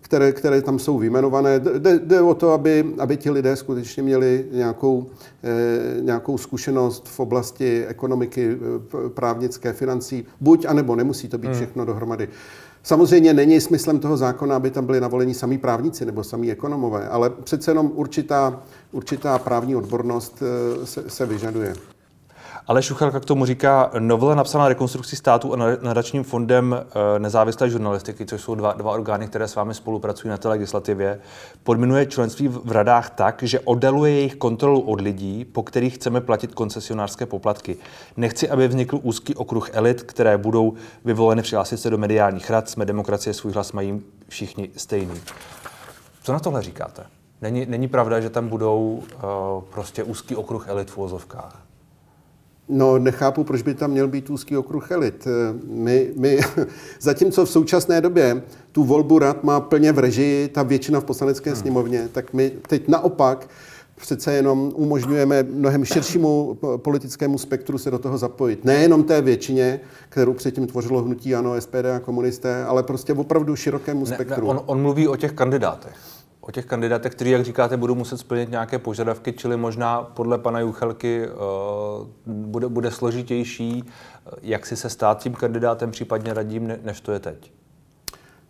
které, 0.00 0.32
které 0.32 0.62
tam 0.62 0.78
jsou 0.78 0.98
vyjmenované, 0.98 1.60
jde, 1.60 1.98
jde 1.98 2.20
o 2.20 2.34
to, 2.34 2.52
aby, 2.52 2.94
aby 2.98 3.16
ti 3.16 3.30
lidé 3.30 3.56
skutečně 3.56 4.02
měli 4.02 4.46
nějakou, 4.52 5.06
nějakou 6.00 6.38
zkušenost 6.38 7.08
v 7.08 7.20
oblasti 7.20 7.86
ekonomiky, 7.86 8.58
právnické, 9.08 9.72
financí, 9.72 10.26
buď, 10.40 10.64
anebo 10.68 10.96
nemusí 10.96 11.28
to 11.28 11.38
být 11.38 11.46
hmm. 11.46 11.56
všechno 11.56 11.84
dohromady. 11.84 12.28
Samozřejmě 12.82 13.34
není 13.34 13.60
smyslem 13.60 13.98
toho 13.98 14.16
zákona, 14.16 14.56
aby 14.56 14.70
tam 14.70 14.86
byli 14.86 15.00
navoleni 15.00 15.34
samí 15.34 15.58
právníci 15.58 16.04
nebo 16.04 16.24
samí 16.24 16.52
ekonomové, 16.52 17.08
ale 17.08 17.30
přece 17.30 17.70
jenom 17.70 17.92
určitá, 17.94 18.62
určitá 18.92 19.38
právní 19.38 19.76
odbornost 19.76 20.42
eh, 20.42 20.86
se, 20.86 21.10
se 21.10 21.26
vyžaduje. 21.26 21.74
Ale 22.66 22.82
Šuchelka 22.82 23.20
k 23.20 23.24
tomu 23.24 23.46
říká, 23.46 23.90
novela 23.98 24.34
napsaná 24.34 24.68
rekonstrukcí 24.68 25.16
státu 25.16 25.54
a 25.54 25.56
nadačním 25.82 26.24
fondem 26.24 26.76
eh, 26.76 27.18
nezávislé 27.18 27.70
žurnalistiky, 27.70 28.26
což 28.26 28.40
jsou 28.40 28.54
dva, 28.54 28.72
dva 28.72 28.92
orgány, 28.92 29.26
které 29.26 29.48
s 29.48 29.54
vámi 29.54 29.74
spolupracují 29.74 30.30
na 30.30 30.36
té 30.36 30.48
legislativě, 30.48 31.20
podminuje 31.62 32.06
členství 32.06 32.48
v 32.48 32.72
radách 32.72 33.10
tak, 33.10 33.42
že 33.42 33.60
oddaluje 33.60 34.12
jejich 34.12 34.36
kontrolu 34.36 34.80
od 34.80 35.00
lidí, 35.00 35.44
po 35.44 35.62
kterých 35.62 35.94
chceme 35.94 36.20
platit 36.20 36.54
koncesionářské 36.54 37.26
poplatky. 37.26 37.76
Nechci, 38.16 38.48
aby 38.48 38.68
vznikl 38.68 38.98
úzký 39.02 39.34
okruh 39.34 39.70
elit, 39.72 40.02
které 40.02 40.38
budou 40.38 40.74
vyvoleny 41.04 41.42
přihlásit 41.42 41.76
se 41.76 41.90
do 41.90 41.98
mediálních 41.98 42.50
rad. 42.50 42.70
Jsme 42.70 42.84
demokracie, 42.84 43.34
svůj 43.34 43.52
hlas 43.52 43.72
mají 43.72 44.02
všichni 44.28 44.70
stejný. 44.76 45.20
Co 46.22 46.32
na 46.32 46.38
tohle 46.38 46.62
říkáte? 46.62 47.02
Není, 47.40 47.66
není 47.66 47.88
pravda, 47.88 48.20
že 48.20 48.30
tam 48.30 48.48
budou 48.48 49.02
uh, 49.14 49.64
prostě 49.72 50.02
úzký 50.02 50.36
okruh 50.36 50.68
elit 50.68 50.90
v 50.90 50.98
úvozovkách? 50.98 51.71
No, 52.74 52.98
nechápu, 52.98 53.44
proč 53.44 53.62
by 53.62 53.74
tam 53.74 53.90
měl 53.90 54.08
být 54.08 54.30
úzký 54.30 54.56
okruh 54.56 54.90
elit. 54.90 55.28
My, 55.64 56.10
my, 56.16 56.40
zatímco 57.00 57.44
v 57.44 57.50
současné 57.50 58.00
době 58.00 58.42
tu 58.72 58.84
volbu 58.84 59.18
rad 59.18 59.44
má 59.44 59.60
plně 59.60 59.92
v 59.92 59.98
režii 59.98 60.48
ta 60.48 60.62
většina 60.62 61.00
v 61.00 61.04
poslanecké 61.04 61.50
hmm. 61.50 61.60
sněmovně, 61.60 62.08
tak 62.12 62.32
my 62.32 62.52
teď 62.68 62.88
naopak 62.88 63.48
přece 63.96 64.32
jenom 64.32 64.72
umožňujeme 64.74 65.42
mnohem 65.42 65.84
širšímu 65.84 66.58
politickému 66.76 67.38
spektru 67.38 67.78
se 67.78 67.90
do 67.90 67.98
toho 67.98 68.18
zapojit. 68.18 68.64
Nejenom 68.64 69.04
té 69.04 69.20
většině, 69.20 69.80
kterou 70.08 70.32
předtím 70.32 70.66
tvořilo 70.66 71.02
hnutí 71.02 71.34
ANO, 71.34 71.60
SPD 71.60 71.84
a 71.96 72.00
komunisté, 72.00 72.64
ale 72.64 72.82
prostě 72.82 73.12
opravdu 73.12 73.56
širokému 73.56 74.06
spektru. 74.06 74.46
Ne, 74.46 74.54
ne, 74.54 74.60
on, 74.60 74.60
on 74.66 74.82
mluví 74.82 75.08
o 75.08 75.16
těch 75.16 75.32
kandidátech 75.32 75.94
o 76.42 76.50
těch 76.50 76.66
kandidátech, 76.66 77.12
kteří, 77.14 77.30
jak 77.30 77.44
říkáte, 77.44 77.76
budou 77.76 77.94
muset 77.94 78.18
splnit 78.18 78.50
nějaké 78.50 78.78
požadavky, 78.78 79.32
čili 79.32 79.56
možná 79.56 80.02
podle 80.02 80.38
pana 80.38 80.60
Juchelky 80.60 81.28
uh, 81.28 82.06
bude, 82.26 82.68
bude 82.68 82.90
složitější, 82.90 83.84
eh, 83.84 84.30
jak 84.42 84.66
si 84.66 84.76
se 84.76 84.90
stát 84.90 85.22
tím 85.22 85.34
kandidátem, 85.34 85.90
případně 85.90 86.34
radím, 86.34 86.72
než 86.82 87.00
to 87.00 87.12
je 87.12 87.20
teď. 87.20 87.52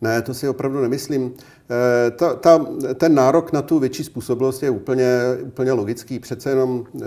Ne, 0.02 0.22
to 0.22 0.34
si 0.34 0.48
opravdu 0.48 0.82
nemyslím. 0.82 1.34
Eh, 1.70 2.10
ta, 2.10 2.34
ta, 2.34 2.66
ten 2.94 3.14
nárok 3.14 3.52
na 3.52 3.62
tu 3.62 3.78
větší 3.78 4.04
způsobilost 4.04 4.62
je 4.62 4.70
úplně, 4.70 5.06
úplně 5.42 5.72
logický. 5.72 6.18
Přece 6.18 6.50
jenom 6.50 6.84
eh, 6.96 7.04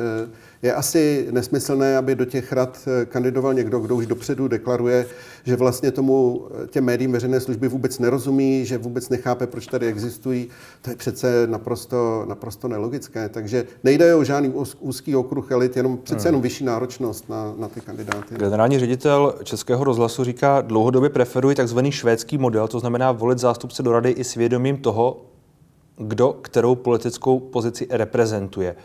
je 0.62 0.74
asi 0.74 1.28
nesmyslné, 1.32 1.98
aby 1.98 2.16
do 2.16 2.25
těch 2.25 2.54
rad 2.54 2.80
eh, 2.88 3.06
kandidoval 3.06 3.54
někdo, 3.54 3.80
kdo 3.80 3.96
už 3.96 4.06
dopředu 4.06 4.48
deklaruje, 4.48 5.06
že 5.44 5.56
vlastně 5.56 5.92
tomu 5.92 6.46
těm 6.70 6.84
médiím 6.84 7.12
veřejné 7.12 7.40
služby 7.40 7.68
vůbec 7.68 8.00
nerozumí, 8.00 8.66
že 8.66 8.78
vůbec 8.78 9.10
nechápe, 9.10 9.48
proč 9.48 9.68
tady 9.68 9.88
existují. 9.88 10.48
To 10.82 10.90
je 10.90 10.96
přece 10.96 11.48
naprosto, 11.48 12.25
naprosto 12.28 12.68
nelogické. 12.68 13.30
Takže 13.30 13.66
nejde 13.84 14.16
o 14.16 14.24
žádný 14.24 14.54
úzký 14.80 15.16
okruh 15.16 15.52
elit, 15.52 15.78
jenom 15.78 15.98
přece 15.98 16.20
hmm. 16.20 16.28
jenom 16.28 16.42
vyšší 16.42 16.64
náročnost 16.64 17.30
na, 17.30 17.54
na 17.58 17.68
ty 17.68 17.82
kandidáty. 17.82 18.36
Generální 18.36 18.80
ředitel 18.80 19.36
Českého 19.44 19.84
rozhlasu 19.84 20.24
říká, 20.24 20.62
dlouhodobě 20.62 21.10
preferuji 21.10 21.56
takzvaný 21.56 21.92
švédský 21.92 22.38
model, 22.38 22.68
to 22.68 22.80
znamená 22.86 23.12
volit 23.12 23.39
zástupce 23.39 23.84
do 23.84 23.92
rady 23.92 24.10
i 24.10 24.24
svědomím 24.24 24.77
toho, 24.77 25.18
kdo 25.98 26.34
kterou 26.34 26.75
politickou 26.75 27.39
pozici 27.39 27.88
reprezentuje. 27.89 28.75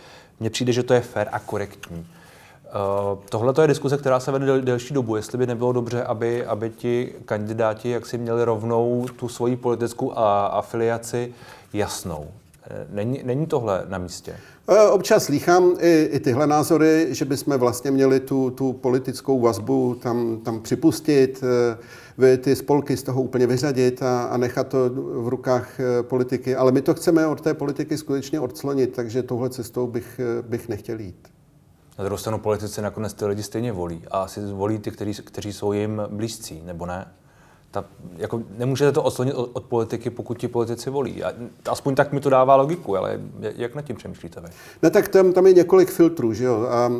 Mně 0.40 0.50
přijde, 0.50 0.72
že 0.72 0.82
to 0.82 0.94
je 0.94 1.00
fér 1.00 1.28
a 1.32 1.38
korektní. 1.38 1.98
Uh, 1.98 3.18
Tohle 3.28 3.54
je 3.60 3.68
diskuze, 3.68 3.98
která 3.98 4.20
se 4.20 4.32
vede 4.32 4.46
del, 4.46 4.60
delší 4.60 4.94
dobu. 4.94 5.16
Jestli 5.16 5.38
by 5.38 5.46
nebylo 5.46 5.72
dobře, 5.72 6.04
aby, 6.04 6.46
aby 6.46 6.70
ti 6.70 7.14
kandidáti 7.24 7.90
jaksi 7.90 8.18
měli 8.18 8.44
rovnou 8.44 9.06
tu 9.16 9.28
svoji 9.28 9.56
politickou 9.56 10.12
a, 10.18 10.46
afiliaci 10.46 11.34
jasnou. 11.72 12.26
Eh, 12.70 12.86
není, 12.90 13.20
není 13.24 13.46
tohle 13.46 13.84
na 13.88 13.98
místě? 13.98 14.36
Eh, 14.72 14.88
občas 14.88 15.24
slýchám 15.24 15.76
i, 15.80 16.08
i 16.12 16.20
tyhle 16.20 16.46
názory, 16.46 17.06
že 17.10 17.24
bychom 17.24 17.58
vlastně 17.58 17.90
měli 17.90 18.20
tu, 18.20 18.50
tu 18.50 18.72
politickou 18.72 19.40
vazbu 19.40 19.94
tam, 19.94 20.40
tam 20.40 20.60
připustit, 20.60 21.44
ty 22.40 22.56
spolky 22.56 22.96
z 22.96 23.02
toho 23.02 23.22
úplně 23.22 23.46
vyřadit 23.46 24.02
a, 24.02 24.24
a 24.24 24.36
nechat 24.36 24.68
to 24.68 24.90
v 25.22 25.28
rukách 25.28 25.70
politiky. 26.02 26.56
Ale 26.56 26.72
my 26.72 26.82
to 26.82 26.94
chceme 26.94 27.26
od 27.26 27.40
té 27.40 27.54
politiky 27.54 27.98
skutečně 27.98 28.40
odclonit, 28.40 28.92
takže 28.92 29.22
touhle 29.22 29.50
cestou 29.50 29.86
bych, 29.86 30.20
bych 30.42 30.68
nechtěl 30.68 31.00
jít. 31.00 31.28
Na 31.98 32.04
druhou 32.04 32.18
stranu 32.18 32.38
politici 32.38 32.82
nakonec 32.82 33.14
ty 33.14 33.26
lidi 33.26 33.42
stejně 33.42 33.72
volí 33.72 34.02
a 34.10 34.18
asi 34.18 34.40
volí 34.52 34.78
ty, 34.78 34.90
kteří, 34.90 35.14
kteří 35.14 35.52
jsou 35.52 35.72
jim 35.72 36.02
blízcí, 36.10 36.62
nebo 36.64 36.86
ne? 36.86 37.06
Ta, 37.72 37.84
jako, 38.16 38.42
nemůžete 38.58 38.92
to 38.92 39.02
odslonit 39.02 39.34
od, 39.34 39.50
od 39.52 39.64
politiky, 39.64 40.10
pokud 40.10 40.38
ti 40.38 40.48
politici 40.48 40.90
volí. 40.90 41.24
A, 41.24 41.32
aspoň 41.68 41.94
tak 41.94 42.12
mi 42.12 42.20
to 42.20 42.30
dává 42.30 42.56
logiku, 42.56 42.96
ale 42.96 43.20
jak 43.40 43.74
nad 43.74 43.82
tím 43.82 43.96
přemýšlíte 43.96 44.40
vy? 44.40 44.48
No 44.82 44.90
tak 44.90 45.08
tam, 45.08 45.32
tam 45.32 45.46
je 45.46 45.52
několik 45.52 45.90
filtrů, 45.90 46.32
že 46.32 46.44
jo? 46.44 46.66
A 46.70 46.92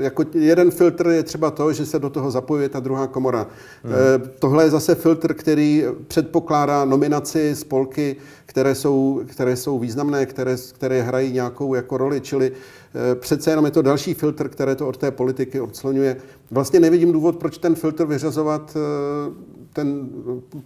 e, 0.00 0.04
jako 0.04 0.24
jeden 0.34 0.70
filtr 0.70 1.06
je 1.08 1.22
třeba 1.22 1.50
to, 1.50 1.72
že 1.72 1.86
se 1.86 1.98
do 1.98 2.10
toho 2.10 2.30
zapojuje 2.30 2.68
ta 2.68 2.80
druhá 2.80 3.06
komora. 3.06 3.46
Hmm. 3.84 3.94
E, 3.94 4.28
tohle 4.38 4.64
je 4.64 4.70
zase 4.70 4.94
filtr, 4.94 5.34
který 5.34 5.84
předpokládá 6.08 6.84
nominaci 6.84 7.56
spolky, 7.56 8.16
které 8.46 8.74
jsou, 8.74 9.22
které 9.26 9.56
jsou 9.56 9.78
významné, 9.78 10.26
které, 10.26 10.56
které 10.74 11.02
hrají 11.02 11.32
nějakou 11.32 11.74
jako 11.74 11.96
roli, 11.96 12.20
čili 12.20 12.52
Eh, 12.52 12.77
přece 13.14 13.50
jenom 13.50 13.64
je 13.64 13.70
to 13.70 13.82
další 13.82 14.14
filtr, 14.14 14.48
které 14.48 14.74
to 14.74 14.88
od 14.88 14.96
té 14.96 15.10
politiky 15.10 15.60
odslonuje. 15.60 16.16
Vlastně 16.50 16.80
nevidím 16.80 17.12
důvod, 17.12 17.36
proč 17.36 17.58
ten 17.58 17.74
filtr 17.74 18.06
vyřazovat 18.06 18.76
eh, 18.76 19.30
ten, 19.72 20.08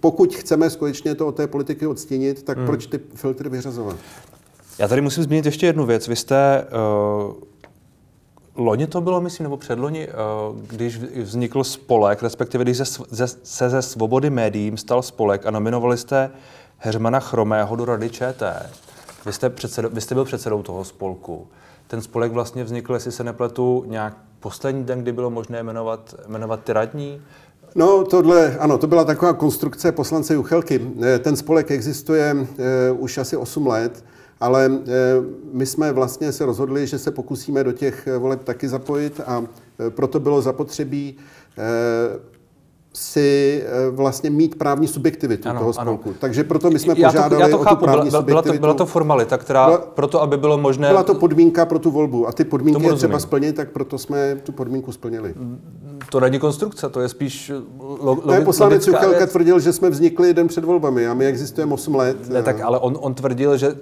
pokud 0.00 0.34
chceme 0.34 0.70
skutečně 0.70 1.14
to 1.14 1.26
od 1.26 1.36
té 1.36 1.46
politiky 1.46 1.86
odstínit, 1.86 2.42
tak 2.42 2.58
hmm. 2.58 2.66
proč 2.66 2.86
ty 2.86 3.00
filtry 3.14 3.48
vyřazovat? 3.48 3.96
Já 4.78 4.88
tady 4.88 5.00
musím 5.00 5.24
zmínit 5.24 5.46
ještě 5.46 5.66
jednu 5.66 5.86
věc. 5.86 6.08
Vy 6.08 6.16
jste 6.16 6.66
uh, 7.26 7.34
loni 8.54 8.86
to 8.86 9.00
bylo, 9.00 9.20
myslím, 9.20 9.44
nebo 9.44 9.56
předloni, 9.56 10.08
když 10.66 10.98
vznikl 10.98 11.64
spolek, 11.64 12.22
respektive 12.22 12.64
když 12.64 12.76
se, 12.76 12.84
ze, 13.10 13.26
se 13.42 13.70
ze 13.70 13.82
svobody 13.82 14.30
médiím 14.30 14.76
stal 14.76 15.02
spolek 15.02 15.46
a 15.46 15.50
nominovali 15.50 15.98
jste 15.98 16.30
Hermana 16.78 17.20
Chromého 17.20 17.76
do 17.76 17.84
Rady 17.84 18.10
ČT. 18.10 18.70
Vy 19.26 19.32
jste, 19.32 19.50
předsedo, 19.50 19.90
vy 19.90 20.00
jste 20.00 20.14
byl 20.14 20.24
předsedou 20.24 20.62
toho 20.62 20.84
spolku 20.84 21.46
ten 21.92 22.02
spolek 22.02 22.32
vlastně 22.32 22.64
vznikl, 22.64 22.94
jestli 22.94 23.12
se 23.12 23.24
nepletu, 23.24 23.84
nějak 23.86 24.16
poslední 24.40 24.84
den, 24.84 25.02
kdy 25.02 25.12
bylo 25.12 25.30
možné 25.30 25.62
jmenovat, 25.62 26.14
jmenovat 26.28 26.60
ty 26.64 26.72
radní? 26.72 27.22
No, 27.74 28.04
tohle, 28.04 28.56
ano, 28.58 28.78
to 28.78 28.86
byla 28.86 29.04
taková 29.04 29.32
konstrukce 29.32 29.92
poslance 29.92 30.34
Juchelky. 30.34 30.80
Eh, 31.02 31.18
ten 31.18 31.36
spolek 31.36 31.70
existuje 31.70 32.34
uh, 32.34 32.46
už 32.98 33.18
asi 33.18 33.36
8 33.36 33.66
let, 33.66 34.04
ale 34.40 34.68
uh, 34.68 34.84
my 35.52 35.66
jsme 35.66 35.92
vlastně 35.92 36.32
se 36.32 36.46
rozhodli, 36.46 36.86
že 36.86 36.98
se 36.98 37.10
pokusíme 37.10 37.64
do 37.64 37.72
těch 37.72 38.08
voleb 38.18 38.44
taky 38.44 38.68
zapojit 38.68 39.20
a 39.26 39.44
proto 39.88 40.20
bylo 40.20 40.42
zapotřebí 40.42 41.16
si 42.92 43.62
eh, 43.66 43.90
vlastně 43.90 44.30
mít 44.30 44.58
právní 44.58 44.88
subjektivitu 44.88 45.48
ano, 45.48 45.60
toho 45.60 45.72
spolku. 45.72 46.08
Ano. 46.08 46.16
Takže 46.18 46.44
proto 46.44 46.70
my 46.70 46.78
jsme 46.78 46.94
já 46.96 47.08
požádali 47.08 47.42
já 47.42 47.48
to, 47.48 47.52
já 47.52 47.58
to 47.58 47.64
chápu, 47.64 47.76
o 47.84 47.86
tu 47.86 47.92
právní 47.92 48.10
byla, 48.10 48.22
byla, 48.22 48.42
to, 48.42 48.52
byla 48.52 48.74
to 48.74 48.86
formalita, 48.86 49.38
která 49.38 49.66
byla, 49.66 49.78
proto, 49.78 50.22
aby 50.22 50.36
bylo 50.36 50.58
možné... 50.58 50.88
Byla 50.88 51.02
to 51.02 51.14
podmínka 51.14 51.66
pro 51.66 51.78
tu 51.78 51.90
volbu 51.90 52.28
a 52.28 52.32
ty 52.32 52.44
podmínky 52.44 52.86
je 52.86 52.92
třeba 52.92 53.18
splnit, 53.18 53.56
tak 53.56 53.70
proto 53.70 53.98
jsme 53.98 54.36
tu 54.42 54.52
podmínku 54.52 54.92
splnili. 54.92 55.34
To 56.10 56.20
není 56.20 56.38
konstrukce, 56.38 56.88
to 56.88 57.00
je 57.00 57.08
spíš 57.08 57.52
log, 57.78 58.26
ne, 58.26 58.40
poslanec 58.40 58.86
Juchelka 58.86 59.26
tvrdil, 59.26 59.60
že 59.60 59.72
jsme 59.72 59.90
vznikli 59.90 60.34
den 60.34 60.48
před 60.48 60.64
volbami 60.64 61.06
a 61.06 61.14
my 61.14 61.26
existujeme 61.26 61.74
8 61.74 61.94
let. 61.94 62.28
Ne, 62.28 62.42
tak 62.42 62.60
ale 62.60 62.78
on, 62.78 62.98
on 63.00 63.14
tvrdil, 63.14 63.56
že 63.56 63.76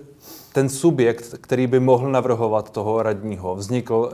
ten 0.52 0.69
subjekt, 0.69 1.35
který 1.40 1.67
by 1.67 1.81
mohl 1.81 2.11
navrhovat 2.11 2.71
toho 2.71 3.02
radního, 3.02 3.57
vznikl 3.57 4.12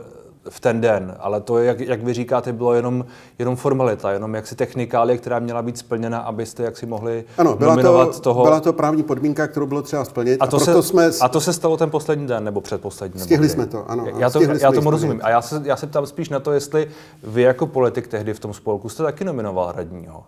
v 0.49 0.59
ten 0.59 0.81
den, 0.81 1.15
ale 1.19 1.41
to, 1.41 1.57
jak, 1.57 1.79
jak 1.79 2.03
vy 2.03 2.13
říkáte, 2.13 2.53
bylo 2.53 2.73
jenom, 2.73 3.05
jenom 3.39 3.55
formalita, 3.55 4.11
jenom 4.11 4.35
jaksi 4.35 4.55
technikálie, 4.55 5.17
která 5.17 5.39
měla 5.39 5.61
být 5.61 5.77
splněna, 5.77 6.19
abyste 6.19 6.63
jaksi 6.63 6.85
mohli 6.85 7.25
ano, 7.37 7.55
byla 7.55 7.75
nominovat 7.75 8.15
to, 8.15 8.21
toho... 8.21 8.43
byla 8.43 8.59
to 8.59 8.73
právní 8.73 9.03
podmínka, 9.03 9.47
kterou 9.47 9.65
bylo 9.65 9.81
třeba 9.81 10.05
splnit. 10.05 10.37
A 10.41 10.47
to, 10.47 10.57
a 10.57 10.59
se, 10.59 10.83
jsme... 10.83 11.09
a 11.21 11.29
to 11.29 11.41
se 11.41 11.53
stalo 11.53 11.77
ten 11.77 11.89
poslední 11.89 12.27
den, 12.27 12.43
nebo 12.43 12.61
předposlední? 12.61 13.21
Stihli 13.21 13.49
jsme 13.49 13.65
to, 13.65 13.91
ano. 13.91 14.05
Já, 14.17 14.29
to, 14.29 14.41
já 14.41 14.71
tomu 14.71 14.89
rozumím. 14.89 15.19
A 15.23 15.29
já 15.29 15.41
se, 15.41 15.61
já 15.63 15.75
se 15.75 15.87
ptám 15.87 16.05
spíš 16.05 16.29
na 16.29 16.39
to, 16.39 16.51
jestli 16.51 16.87
vy 17.23 17.41
jako 17.41 17.67
politik 17.67 18.07
tehdy 18.07 18.33
v 18.33 18.39
tom 18.39 18.53
spolku 18.53 18.89
jste 18.89 19.03
taky 19.03 19.23
nominoval 19.25 19.71
radního 19.75 20.23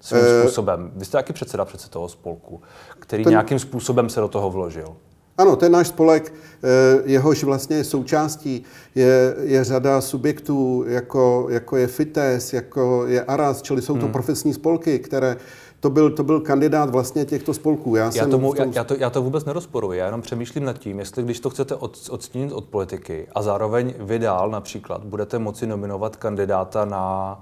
svým 0.00 0.22
e... 0.24 0.42
způsobem. 0.42 0.90
Vy 0.96 1.04
jste 1.04 1.18
taky 1.18 1.32
předseda 1.32 1.64
přece 1.64 1.90
toho 1.90 2.08
spolku, 2.08 2.60
který 2.98 3.24
ten... 3.24 3.30
nějakým 3.30 3.58
způsobem 3.58 4.08
se 4.08 4.20
do 4.20 4.28
toho 4.28 4.50
vložil. 4.50 4.96
Ano, 5.40 5.56
ten 5.56 5.72
náš 5.72 5.88
spolek, 5.88 6.32
eh, 6.32 7.02
jehož 7.04 7.44
vlastně 7.44 7.84
součástí 7.84 8.64
je, 8.94 9.34
je 9.40 9.64
řada 9.64 10.00
subjektů, 10.00 10.84
jako, 10.86 11.46
jako 11.50 11.76
je 11.76 11.86
FITES, 11.86 12.52
jako 12.52 13.06
je 13.06 13.24
ARAS, 13.24 13.62
čili 13.62 13.82
jsou 13.82 13.94
to 13.94 14.02
hmm. 14.02 14.12
profesní 14.12 14.54
spolky, 14.54 14.98
které 14.98 15.36
to 15.80 15.90
byl, 15.90 16.10
to 16.10 16.24
byl 16.24 16.40
kandidát 16.40 16.90
vlastně 16.90 17.24
těchto 17.24 17.54
spolků. 17.54 17.96
Já, 17.96 18.10
já, 18.14 18.26
tomu, 18.26 18.54
tom... 18.54 18.72
já, 18.72 18.84
to, 18.84 18.94
já 18.98 19.10
to 19.10 19.22
vůbec 19.22 19.44
nerozporuji, 19.44 19.98
já 19.98 20.06
jenom 20.06 20.22
přemýšlím 20.22 20.64
nad 20.64 20.78
tím, 20.78 20.98
jestli 20.98 21.22
když 21.22 21.40
to 21.40 21.50
chcete 21.50 21.74
od, 21.74 22.08
odstínit 22.10 22.52
od 22.52 22.64
politiky 22.64 23.26
a 23.34 23.42
zároveň 23.42 23.94
vy 23.98 24.18
dál 24.18 24.50
například 24.50 25.04
budete 25.04 25.38
moci 25.38 25.66
nominovat 25.66 26.16
kandidáta 26.16 26.84
na, 26.84 27.40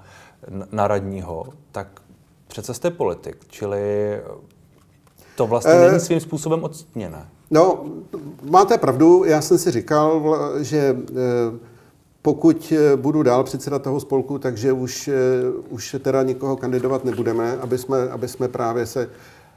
na 0.73 0.88
radního, 0.88 1.47
tak 1.73 1.88
přece 2.49 2.75
jste 2.75 2.90
politik, 2.90 3.37
čili 3.49 3.81
to 5.38 5.47
vlastně 5.47 5.73
e... 5.73 5.88
není 5.88 6.00
svým 6.00 6.21
způsobem 6.21 6.64
odstíněné. 6.64 7.26
No, 7.50 7.85
máte 8.42 8.78
pravdu. 8.78 9.25
Já 9.25 9.40
jsem 9.40 9.59
si 9.59 9.71
říkal, 9.71 10.38
že 10.61 10.97
eh, 11.11 11.14
pokud 12.23 12.73
eh, 12.76 12.97
budu 12.97 13.23
dál 13.23 13.45
předseda 13.45 13.78
toho 13.78 14.00
spolku, 14.00 14.38
takže 14.38 14.73
už, 14.73 15.09
eh, 15.09 15.14
už 15.71 15.97
teda 16.02 16.23
nikoho 16.23 16.57
kandidovat 16.57 17.04
nebudeme, 17.04 17.59
aby 17.61 17.78
jsme, 17.78 18.09
aby 18.09 18.28
jsme 18.28 18.49
právě 18.49 18.87
se 18.87 19.11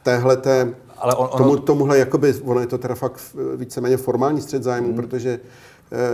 téhleté, 0.04 0.74
Ale 0.98 1.16
on, 1.16 1.30
ono... 1.32 1.44
tomu, 1.44 1.58
tomuhle, 1.58 1.98
jakoby, 1.98 2.34
ono 2.34 2.62
je 2.62 2.68
to 2.68 2.78
teda 2.78 2.96
fakt 2.96 3.22
víceméně 3.56 3.98
formální 3.98 4.42
střed 4.42 4.64
zájmu, 4.64 4.88
hmm. 4.88 4.96
protože 4.96 5.32
Eh, 5.34 5.40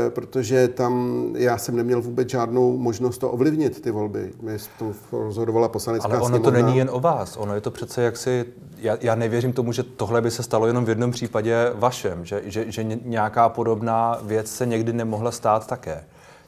protože 0.10 0.67
tam 0.67 1.24
já 1.38 1.57
jsem 1.57 1.75
neměl 1.75 2.01
vůbec 2.01 2.29
žádnou 2.29 2.77
možnost 2.77 3.17
to 3.17 3.31
ovlivnit, 3.31 3.81
ty 3.81 3.91
volby. 3.91 4.34
Mě 4.41 4.57
to 4.79 4.91
rozhodovala 5.12 5.67
poslanecká 5.67 6.07
Ale 6.07 6.17
ono 6.17 6.25
sněmovna. 6.25 6.60
to 6.60 6.65
není 6.65 6.77
jen 6.77 6.89
o 6.91 7.00
vás, 7.00 7.38
ono 7.38 7.55
je 7.55 7.62
to 7.62 7.72
přece 7.72 8.01
jaksi, 8.01 8.46
já, 8.77 8.98
já 9.01 9.15
nevěřím 9.15 9.53
tomu, 9.53 9.72
že 9.72 9.84
tohle 9.84 10.22
by 10.22 10.31
se 10.31 10.43
stalo 10.43 10.67
jenom 10.67 10.86
v 10.86 10.89
jednom 10.89 11.12
případě 11.12 11.72
vašem, 11.75 12.25
že, 12.25 12.41
že, 12.46 12.72
že 12.72 12.84
nějaká 12.84 13.50
podobná 13.50 14.19
věc 14.24 14.51
se 14.51 14.65
někdy 14.65 14.93
nemohla 14.93 15.31
stát 15.31 15.67
také. 15.67 16.03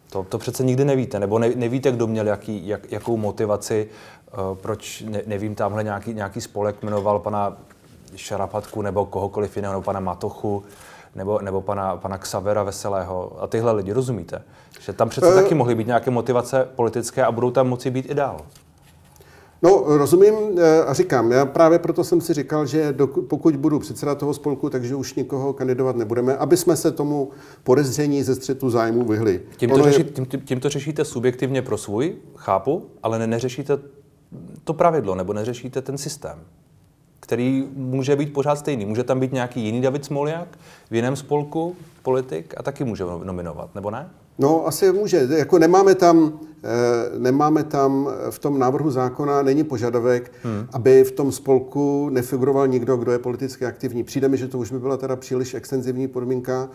To, 0.10 0.24
to 0.24 0.38
přece 0.38 0.64
nikdy 0.64 0.86
nevíte, 0.86 1.20
nebo 1.20 1.40
ne, 1.40 1.50
nevíte, 1.56 1.92
kdo 1.92 2.08
měl 2.08 2.28
jaký, 2.28 2.68
jak, 2.68 2.92
jakou 2.92 3.18
motivaci, 3.18 3.88
uh, 4.34 4.58
proč, 4.58 5.04
ne, 5.10 5.22
nevím, 5.26 5.56
tamhle 5.56 5.84
nějaký, 5.84 6.14
nějaký 6.14 6.42
spolek 6.42 6.84
jmenoval 6.84 7.20
pana 7.20 7.58
Šarapatku 8.16 8.82
nebo 8.82 9.06
kohokoliv 9.06 9.56
jiného, 9.56 9.74
nebo 9.74 9.84
pana 9.84 10.00
Matochu, 10.00 10.64
nebo, 11.20 11.40
nebo 11.42 11.62
pana, 11.62 11.98
pana 11.98 12.18
Xavera 12.18 12.64
Veselého 12.64 13.32
a 13.40 13.48
tyhle 13.48 13.72
lidi, 13.72 13.92
rozumíte? 13.92 14.42
Že 14.80 14.94
tam 14.94 15.10
přece 15.10 15.34
taky 15.34 15.56
mohly 15.56 15.76
být 15.76 15.88
nějaké 15.88 16.12
motivace 16.12 16.68
politické 16.76 17.26
a 17.26 17.32
budou 17.32 17.52
tam 17.52 17.68
moci 17.68 17.92
být 17.92 18.12
i 18.12 18.14
dál. 18.14 18.42
No, 19.62 19.84
rozumím 19.86 20.34
eh, 20.58 20.84
a 20.84 20.94
říkám, 20.94 21.32
já 21.32 21.46
právě 21.46 21.80
proto 21.80 22.04
jsem 22.04 22.22
si 22.22 22.34
říkal, 22.34 22.66
že 22.66 22.96
pokud 23.28 23.56
budu 23.56 23.80
předseda 23.80 24.16
toho 24.16 24.34
spolku, 24.34 24.70
takže 24.70 24.96
už 24.96 25.16
nikoho 25.16 25.54
kandidovat 25.54 25.96
nebudeme, 25.96 26.38
aby 26.38 26.58
jsme 26.58 26.76
se 26.76 26.92
tomu 26.92 27.30
podezření 27.64 28.24
ze 28.24 28.36
střetu 28.36 28.70
zájmu 28.70 29.06
vyhli. 29.06 29.42
Tím 29.58 29.70
to, 29.70 29.84
řeší, 29.84 30.00
je... 30.00 30.04
tím, 30.04 30.26
tím 30.26 30.60
to 30.60 30.70
řešíte 30.70 31.06
subjektivně 31.06 31.62
pro 31.62 31.78
svůj, 31.78 32.16
chápu, 32.36 32.86
ale 33.04 33.20
ne, 33.20 33.28
neřešíte 33.28 33.80
to 34.64 34.74
pravidlo 34.74 35.16
nebo 35.16 35.34
neřešíte 35.34 35.82
ten 35.82 35.98
systém 35.98 36.40
který 37.30 37.68
může 37.76 38.16
být 38.16 38.34
pořád 38.34 38.56
stejný. 38.56 38.86
Může 38.86 39.04
tam 39.04 39.20
být 39.20 39.34
nějaký 39.34 39.62
jiný 39.62 39.82
David 39.82 40.06
Smoljak 40.06 40.48
v 40.92 40.96
jiném 40.96 41.16
spolku, 41.16 41.76
politik, 42.04 42.54
a 42.58 42.64
taky 42.64 42.84
může 42.84 43.04
nominovat, 43.24 43.76
nebo 43.76 43.92
ne? 43.92 44.10
No, 44.40 44.68
asi 44.68 44.92
může. 44.92 45.28
Jako 45.38 45.60
nemáme 45.60 45.96
tam, 45.96 46.40
eh, 46.64 47.20
nemáme 47.20 47.64
tam 47.64 48.10
v 48.30 48.40
tom 48.40 48.60
návrhu 48.60 48.92
zákona, 48.92 49.42
není 49.42 49.64
požadavek, 49.64 50.32
hmm. 50.44 50.68
aby 50.74 51.04
v 51.04 51.12
tom 51.12 51.32
spolku 51.32 52.10
nefiguroval 52.10 52.68
nikdo, 52.68 52.98
kdo 52.98 53.12
je 53.12 53.20
politicky 53.20 53.66
aktivní. 53.66 54.04
Přijde 54.04 54.28
mi, 54.28 54.38
že 54.38 54.48
to 54.48 54.58
už 54.58 54.72
by 54.72 54.80
byla 54.80 54.98
teda 54.98 55.16
příliš 55.16 55.54
extenzivní 55.54 56.08
podmínka. 56.08 56.70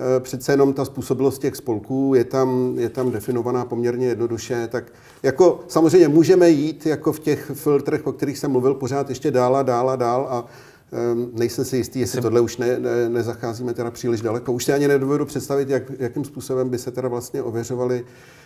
Eh, 0.00 0.20
přece 0.20 0.52
jenom 0.52 0.72
ta 0.72 0.84
způsobilost 0.84 1.40
těch 1.40 1.56
spolků 1.56 2.12
je 2.16 2.24
tam, 2.24 2.74
je 2.78 2.88
tam 2.88 3.10
definovaná 3.10 3.64
poměrně 3.64 4.06
jednoduše. 4.06 4.68
Tak 4.72 4.84
jako 5.22 5.60
samozřejmě 5.68 6.08
můžeme 6.08 6.50
jít 6.50 6.86
jako 6.86 7.12
v 7.12 7.20
těch 7.20 7.50
filtrech, 7.54 8.06
o 8.06 8.12
kterých 8.12 8.38
jsem 8.38 8.50
mluvil, 8.50 8.74
pořád 8.74 9.08
ještě 9.08 9.30
dál 9.30 9.56
a 9.56 9.62
dál 9.62 9.90
a 9.90 9.96
dál 9.96 10.26
a 10.30 10.46
Ehm, 10.92 11.30
nejsem 11.32 11.64
si 11.64 11.76
jistý, 11.76 12.00
jestli 12.00 12.22
tohle 12.22 12.40
už 12.40 12.56
ne, 12.56 12.78
ne, 12.78 13.08
nezacházíme 13.08 13.74
teda 13.74 13.90
příliš 13.90 14.20
daleko. 14.20 14.52
Už 14.52 14.64
si 14.64 14.72
ani 14.72 14.88
nedovedu 14.88 15.26
představit, 15.26 15.70
jak, 15.70 15.82
jakým 15.98 16.24
způsobem 16.24 16.68
by 16.68 16.78
se 16.78 16.90
teda 16.90 17.08
vlastně 17.08 17.42
ověřovaly 17.42 18.04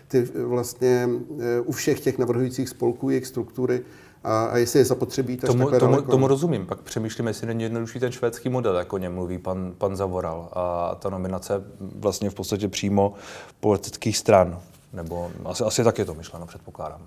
ty 0.09 0.29
vlastně 0.35 1.09
eh, 1.41 1.61
u 1.61 1.73
všech 1.73 2.01
těch 2.01 2.19
navrhujících 2.19 2.69
spolků 2.69 3.11
jejich 3.11 3.27
struktury 3.27 3.83
a, 4.25 4.45
a 4.45 4.57
jestli 4.57 4.79
je 4.79 4.85
zapotřebí 4.85 5.37
tomu, 5.37 5.65
tomu, 5.65 5.71
daleko. 5.79 6.11
tomu 6.11 6.27
rozumím. 6.27 6.67
Pak 6.67 6.81
přemýšlím, 6.81 7.27
jestli 7.27 7.47
není 7.47 7.63
jednodušší 7.63 8.01
ten 8.01 8.13
švédský 8.13 8.49
model, 8.49 8.77
jako 8.77 8.97
o 8.97 8.99
něm 8.99 9.15
mluví 9.15 9.39
pan, 9.39 9.73
pan 9.79 9.97
Zavoral. 9.97 10.49
A 10.53 10.95
ta 10.95 11.11
nominace 11.11 11.65
vlastně 11.81 12.31
v 12.31 12.35
podstatě 12.35 12.69
přímo 12.69 13.15
politických 13.61 14.19
stran. 14.19 14.61
Nebo 14.93 15.31
asi, 15.45 15.65
asi 15.65 15.85
tak 15.85 15.99
je 15.99 16.05
to 16.05 16.15
myšleno, 16.15 16.47
předpokládám. 16.47 17.01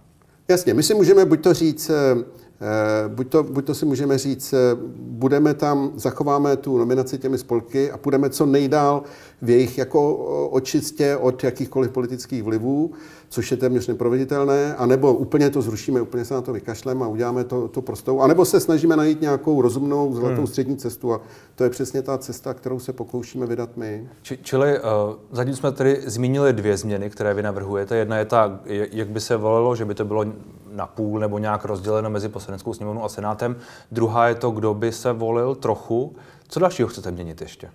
Jasně, 0.47 0.73
my 0.73 0.83
si 0.83 0.93
můžeme 0.93 1.25
buď 1.25 1.43
to 1.43 1.53
říct, 1.53 1.89
eh, 1.89 2.23
Eh, 2.61 3.09
buď 3.09 3.29
to, 3.29 3.43
buď 3.43 3.65
to 3.65 3.75
si 3.75 3.85
můžeme 3.85 4.17
říct, 4.17 4.53
eh, 4.53 4.57
budeme 4.97 5.53
tam, 5.53 5.91
zachováme 5.95 6.57
tu 6.57 6.77
nominaci 6.77 7.17
těmi 7.17 7.37
spolky 7.37 7.91
a 7.91 7.97
půjdeme 7.97 8.29
co 8.29 8.45
nejdál 8.45 9.03
v 9.41 9.49
jejich 9.49 9.77
jako 9.77 10.15
očistě 10.51 11.17
od 11.17 11.43
jakýchkoliv 11.43 11.91
politických 11.91 12.43
vlivů, 12.43 12.91
což 13.35 13.51
je 13.51 13.57
téměř 13.57 13.87
neproveditelné, 13.87 14.75
anebo 14.75 15.13
úplně 15.13 15.49
to 15.49 15.61
zrušíme, 15.61 16.01
úplně 16.01 16.25
se 16.25 16.33
na 16.33 16.41
to 16.41 16.53
vykašleme 16.53 17.05
a 17.05 17.07
uděláme 17.07 17.43
to, 17.43 17.67
to 17.67 17.81
prostou, 17.81 18.19
anebo 18.19 18.45
se 18.45 18.59
snažíme 18.59 18.95
najít 18.95 19.21
nějakou 19.21 19.61
rozumnou 19.61 20.13
zlatou 20.13 20.35
hmm. 20.35 20.47
střední 20.47 20.77
cestu 20.77 21.13
a 21.13 21.21
to 21.55 21.63
je 21.63 21.69
přesně 21.69 22.01
ta 22.01 22.17
cesta, 22.17 22.53
kterou 22.53 22.79
se 22.79 22.93
pokoušíme 22.93 23.45
vydat 23.45 23.77
my. 23.77 24.09
Či, 24.21 24.37
čili 24.41 24.79
uh, 24.79 24.85
zatím 25.31 25.55
jsme 25.55 25.71
tedy 25.71 26.01
zmínili 26.05 26.53
dvě 26.53 26.77
změny, 26.77 27.09
které 27.09 27.33
vy 27.33 27.43
navrhujete. 27.43 27.95
Jedna 27.95 28.17
je 28.17 28.25
ta, 28.25 28.59
jak 28.91 29.09
by 29.09 29.21
se 29.21 29.37
volilo, 29.37 29.75
že 29.75 29.85
by 29.85 29.95
to 29.95 30.05
bylo 30.05 30.25
na 30.71 30.87
půl 30.87 31.19
nebo 31.19 31.39
nějak 31.39 31.65
rozděleno 31.65 32.09
mezi 32.09 32.29
poslaneckou 32.29 32.73
sněmovnou 32.73 33.03
a 33.03 33.09
senátem. 33.09 33.55
Druhá 33.91 34.27
je 34.27 34.35
to, 34.35 34.51
kdo 34.51 34.73
by 34.73 34.91
se 34.91 35.13
volil 35.13 35.55
trochu. 35.55 36.15
Co 36.47 36.59
dalšího 36.59 36.87
chcete 36.87 37.11
měnit 37.11 37.41
ještě? 37.41 37.69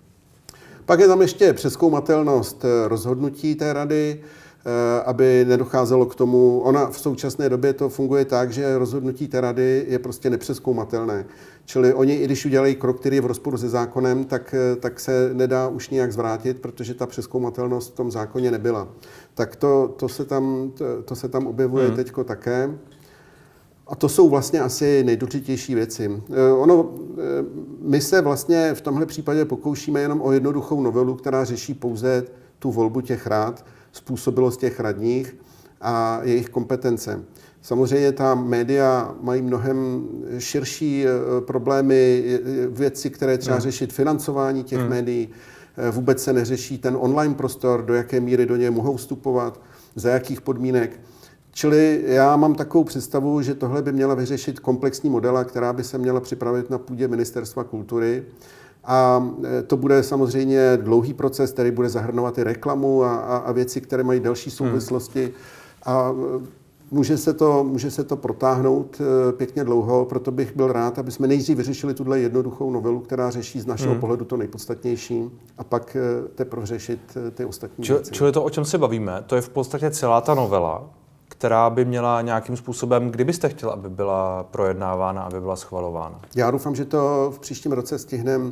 Pak 0.85 0.99
je 0.99 1.07
tam 1.07 1.21
ještě 1.21 1.53
přeskoumatelnost 1.53 2.65
eh, 2.65 2.87
rozhodnutí 2.87 3.55
té 3.55 3.73
rady, 3.73 4.21
aby 5.05 5.45
nedocházelo 5.47 6.05
k 6.05 6.15
tomu. 6.15 6.59
Ona 6.59 6.89
v 6.89 6.99
současné 6.99 7.49
době 7.49 7.73
to 7.73 7.89
funguje 7.89 8.25
tak, 8.25 8.53
že 8.53 8.77
rozhodnutí 8.77 9.27
té 9.27 9.41
rady 9.41 9.85
je 9.87 9.99
prostě 9.99 10.29
nepřeskoumatelné. 10.29 11.25
Čili 11.65 11.93
oni, 11.93 12.13
i 12.13 12.25
když 12.25 12.45
udělají 12.45 12.75
krok, 12.75 12.99
který 12.99 13.15
je 13.15 13.21
v 13.21 13.25
rozporu 13.25 13.57
se 13.57 13.69
zákonem, 13.69 14.23
tak, 14.23 14.55
eh, 14.57 14.75
tak 14.75 14.99
se 14.99 15.29
nedá 15.33 15.67
už 15.67 15.89
nijak 15.89 16.11
zvrátit, 16.11 16.61
protože 16.61 16.93
ta 16.93 17.05
přeskoumatelnost 17.05 17.93
v 17.93 17.95
tom 17.95 18.11
zákoně 18.11 18.51
nebyla. 18.51 18.87
Tak 19.33 19.55
to, 19.55 19.93
to, 19.97 20.09
se, 20.09 20.25
tam, 20.25 20.71
to, 20.73 20.85
to 21.05 21.15
se 21.15 21.29
tam 21.29 21.47
objevuje 21.47 21.87
hmm. 21.87 21.95
teďko 21.95 22.23
také. 22.23 22.69
A 23.87 23.95
to 23.95 24.09
jsou 24.09 24.29
vlastně 24.29 24.59
asi 24.59 25.03
nejdůležitější 25.03 25.75
věci. 25.75 26.21
Eh, 26.31 26.51
ono, 26.51 26.89
eh, 27.17 27.21
my 27.81 28.01
se 28.01 28.21
vlastně 28.21 28.73
v 28.73 28.81
tomhle 28.81 29.05
případě 29.05 29.45
pokoušíme 29.45 30.01
jenom 30.01 30.21
o 30.21 30.31
jednoduchou 30.31 30.81
novelu, 30.81 31.15
která 31.15 31.43
řeší 31.43 31.73
pouze 31.73 32.23
tu 32.59 32.71
volbu 32.71 33.01
těch 33.01 33.27
rád, 33.27 33.65
způsobilost 33.91 34.59
těch 34.59 34.79
radních 34.79 35.35
a 35.81 36.19
jejich 36.23 36.49
kompetence. 36.49 37.23
Samozřejmě 37.61 38.11
ta 38.11 38.35
média 38.35 39.15
mají 39.21 39.41
mnohem 39.41 40.07
širší 40.37 41.05
eh, 41.05 41.41
problémy, 41.41 42.23
věci, 42.69 43.09
které 43.09 43.37
třeba 43.37 43.55
hmm. 43.55 43.63
řešit 43.63 43.93
financování 43.93 44.63
těch 44.63 44.79
hmm. 44.79 44.89
médií. 44.89 45.29
Vůbec 45.91 46.23
se 46.23 46.33
neřeší 46.33 46.77
ten 46.77 46.97
online 46.99 47.35
prostor, 47.35 47.85
do 47.85 47.93
jaké 47.93 48.19
míry 48.19 48.45
do 48.45 48.55
něj 48.55 48.69
mohou 48.69 48.95
vstupovat, 48.95 49.61
za 49.95 50.09
jakých 50.09 50.41
podmínek. 50.41 50.99
Čili 51.51 52.03
já 52.05 52.35
mám 52.35 52.55
takovou 52.55 52.83
představu, 52.83 53.41
že 53.41 53.55
tohle 53.55 53.81
by 53.81 53.91
měla 53.91 54.15
vyřešit 54.15 54.59
komplexní 54.59 55.09
modela, 55.09 55.43
která 55.43 55.73
by 55.73 55.83
se 55.83 55.97
měla 55.97 56.19
připravit 56.19 56.69
na 56.69 56.77
půdě 56.77 57.07
Ministerstva 57.07 57.63
kultury. 57.63 58.23
A 58.83 59.27
e, 59.59 59.63
to 59.63 59.77
bude 59.77 60.03
samozřejmě 60.03 60.77
dlouhý 60.81 61.13
proces, 61.13 61.51
který 61.51 61.71
bude 61.71 61.89
zahrnovat 61.89 62.37
i 62.37 62.43
reklamu 62.43 63.03
a, 63.03 63.15
a, 63.15 63.37
a 63.37 63.51
věci, 63.51 63.81
které 63.81 64.03
mají 64.03 64.19
další 64.19 64.49
hmm. 64.49 64.57
souvislosti. 64.57 65.23
Hmm. 65.23 65.33
A 65.83 66.11
e, 66.11 66.61
může 66.91 67.17
se, 67.17 67.33
to, 67.33 67.63
může 67.63 67.91
se 67.91 68.03
to 68.03 68.15
protáhnout 68.15 69.01
e, 69.01 69.31
pěkně 69.31 69.63
dlouho, 69.63 70.05
proto 70.05 70.31
bych 70.31 70.55
byl 70.55 70.71
rád, 70.71 70.99
aby 70.99 71.11
jsme 71.11 71.27
nejdřív 71.27 71.57
vyřešili 71.57 71.93
tuhle 71.93 72.19
jednoduchou 72.19 72.71
novelu, 72.71 72.99
která 72.99 73.29
řeší 73.29 73.59
z 73.59 73.65
našeho 73.65 73.91
hmm. 73.91 74.01
pohledu 74.01 74.25
to 74.25 74.37
nejpodstatnější, 74.37 75.29
a 75.57 75.63
pak 75.63 75.97
teprve 76.35 76.65
řešit 76.65 77.17
ty 77.33 77.45
ostatní 77.45 77.83
Čili, 77.83 77.99
věci. 77.99 78.11
Čili 78.11 78.31
to, 78.31 78.43
o 78.43 78.49
čem 78.49 78.65
se 78.65 78.77
bavíme, 78.77 79.23
to 79.25 79.35
je 79.35 79.41
v 79.41 79.49
podstatě 79.49 79.91
celá 79.91 80.21
ta 80.21 80.33
novela, 80.33 80.89
která 81.27 81.69
by 81.69 81.85
měla 81.85 82.21
nějakým 82.21 82.57
způsobem, 82.57 83.11
kdybyste 83.11 83.49
chtěl, 83.49 83.69
aby 83.69 83.89
byla 83.89 84.43
projednávána, 84.43 85.21
aby 85.21 85.41
byla 85.41 85.55
schvalována? 85.55 86.19
Já 86.35 86.51
doufám, 86.51 86.75
že 86.75 86.85
to 86.85 87.31
v 87.35 87.39
příštím 87.39 87.71
roce 87.71 87.99
stihneme 87.99 88.51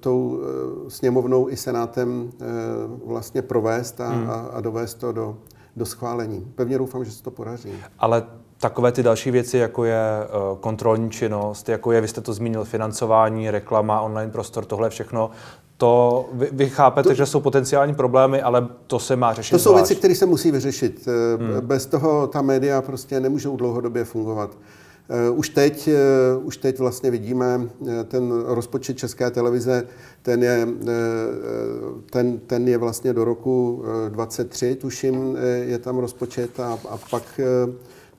tou 0.00 0.40
e, 0.86 0.90
sněmovnou 0.90 1.48
i 1.48 1.56
senátem 1.56 2.30
e, 2.40 2.44
vlastně 3.06 3.42
provést 3.42 4.00
a, 4.00 4.08
hmm. 4.08 4.30
a, 4.30 4.34
a 4.34 4.60
dovést 4.60 4.98
to 4.98 5.12
do, 5.12 5.36
do 5.76 5.86
schválení. 5.86 6.52
Pevně 6.54 6.78
doufám, 6.78 7.04
že 7.04 7.10
se 7.10 7.22
to 7.22 7.30
podaří. 7.30 7.72
Ale 7.98 8.24
takové 8.60 8.92
ty 8.92 9.02
další 9.02 9.30
věci, 9.30 9.58
jako 9.58 9.84
je 9.84 10.00
kontrolní 10.60 11.10
činnost, 11.10 11.68
jako 11.68 11.92
je, 11.92 12.00
vy 12.00 12.08
jste 12.08 12.20
to 12.20 12.32
zmínil, 12.32 12.64
financování, 12.64 13.50
reklama, 13.50 14.00
online 14.00 14.32
prostor, 14.32 14.64
tohle 14.64 14.90
všechno, 14.90 15.30
to 15.78 16.24
vy, 16.32 16.48
vy 16.52 16.68
chápete, 16.68 17.08
to, 17.08 17.14
že 17.14 17.26
jsou 17.26 17.40
potenciální 17.40 17.94
problémy, 17.94 18.42
ale 18.42 18.68
to 18.86 18.98
se 18.98 19.16
má 19.16 19.34
řešit 19.34 19.50
To 19.50 19.58
jsou 19.58 19.70
zvlášť. 19.70 19.88
věci, 19.88 19.98
které 19.98 20.14
se 20.14 20.26
musí 20.26 20.50
vyřešit. 20.50 21.08
Eh, 21.08 21.42
hmm. 21.42 21.66
Bez 21.66 21.86
toho 21.86 22.26
ta 22.26 22.42
média 22.42 22.82
prostě 22.82 23.20
nemůžou 23.20 23.56
dlouhodobě 23.56 24.04
fungovat. 24.04 24.50
Eh, 25.10 25.30
už 25.30 25.48
teď, 25.48 25.88
eh, 25.88 26.36
už 26.36 26.56
teď 26.56 26.78
vlastně 26.78 27.10
vidíme 27.10 27.68
ten 28.04 28.32
rozpočet 28.46 28.98
České 28.98 29.30
televize, 29.30 29.86
ten 30.22 30.42
je, 30.42 30.68
ten, 32.10 32.38
ten 32.38 32.68
je 32.68 32.78
vlastně 32.78 33.12
do 33.12 33.24
roku 33.24 33.84
23, 34.08 34.74
tuším, 34.74 35.36
je 35.60 35.78
tam 35.78 35.98
rozpočet 35.98 36.60
a, 36.60 36.78
a 36.88 36.98
pak 37.10 37.40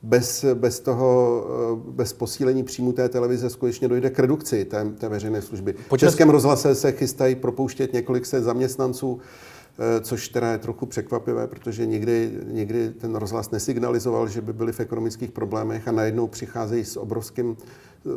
bez, 0.04 0.46
bez 0.54 0.80
toho, 0.80 1.44
eh, 1.78 1.92
bez 1.92 2.14
posílení 2.14 2.64
příjmu 2.64 2.92
té 2.92 3.10
televize 3.10 3.50
skutečně 3.50 3.88
dojde 3.88 4.10
k 4.10 4.20
redukci 4.20 4.66
té, 4.66 4.86
té 4.86 5.10
veřejné 5.10 5.42
služby. 5.42 5.76
V 5.94 5.98
Českém 5.98 6.30
rozhlase 6.30 6.76
se 6.76 6.92
chystají 6.92 7.36
propouštět 7.36 7.94
několik 7.94 8.26
set 8.26 8.44
zaměstnanců, 8.44 9.20
eh, 9.20 9.59
což 10.02 10.30
teda 10.30 10.52
je 10.52 10.58
trochu 10.58 10.86
překvapivé, 10.86 11.48
protože 11.48 11.86
nikdy, 11.86 12.32
nikdy 12.46 12.90
ten 12.90 13.16
rozhlas 13.16 13.52
nesignalizoval, 13.52 14.28
že 14.28 14.42
by 14.42 14.54
byli 14.54 14.72
v 14.72 14.80
ekonomických 14.80 15.32
problémech 15.32 15.88
a 15.88 15.92
najednou 15.92 16.28
přicházejí 16.28 16.86
s 16.86 16.98
obrovským, 16.98 17.58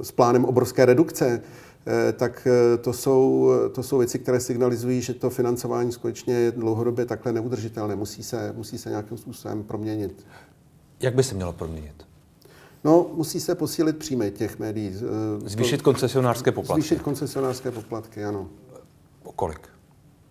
s 0.02 0.12
plánem 0.12 0.44
obrovské 0.44 0.84
redukce 0.84 1.42
eh, 1.86 2.12
tak 2.12 2.48
to 2.80 2.92
jsou, 2.92 3.50
to 3.72 3.82
jsou 3.82 3.98
věci, 3.98 4.18
které 4.18 4.40
signalizují, 4.40 5.02
že 5.02 5.14
to 5.14 5.30
financování 5.30 5.92
skutečně 5.92 6.34
je 6.34 6.52
dlouhodobě 6.52 7.06
takhle 7.06 7.32
neudržitelné. 7.32 7.96
Musí 7.96 8.22
se, 8.22 8.52
musí 8.56 8.78
se 8.78 8.90
nějakým 8.90 9.18
způsobem 9.18 9.62
proměnit. 9.62 10.26
Jak 11.00 11.14
by 11.14 11.22
se 11.22 11.34
mělo 11.34 11.52
proměnit? 11.52 12.06
No, 12.84 13.06
musí 13.14 13.40
se 13.40 13.54
posílit 13.54 13.96
příjmy 13.96 14.30
těch 14.30 14.58
médií. 14.58 14.94
Zvýšit 15.44 15.82
koncesionářské 15.82 16.52
poplatky. 16.52 16.80
Zvýšit 16.80 17.02
koncesionářské 17.02 17.70
poplatky, 17.70 18.24
ano. 18.24 18.48
O 19.22 19.32
kolik? 19.32 19.71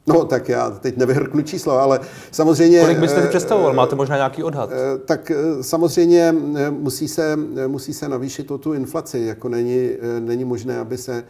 No, 0.07 0.25
tak 0.25 0.49
já 0.49 0.69
teď 0.69 0.97
nevyhrknu 0.97 1.41
číslo, 1.41 1.79
ale 1.79 1.99
samozřejmě... 2.31 2.81
Kolik 2.81 2.99
byste 2.99 3.21
si 3.21 3.27
představoval? 3.27 3.73
Máte 3.73 3.95
možná 3.95 4.15
nějaký 4.15 4.43
odhad? 4.43 4.69
Eh, 4.71 4.97
tak 4.97 5.31
eh, 5.31 5.63
samozřejmě 5.63 6.35
eh, 6.57 6.71
musí 6.71 7.07
se, 7.07 7.35
musí 7.67 7.93
se 7.93 8.09
navýšit 8.09 8.51
o 8.51 8.57
tu 8.57 8.73
inflaci. 8.73 9.19
Jako 9.19 9.49
není, 9.49 9.89
není 10.19 10.45
možné, 10.45 10.79
aby 10.79 10.97
se 10.97 11.23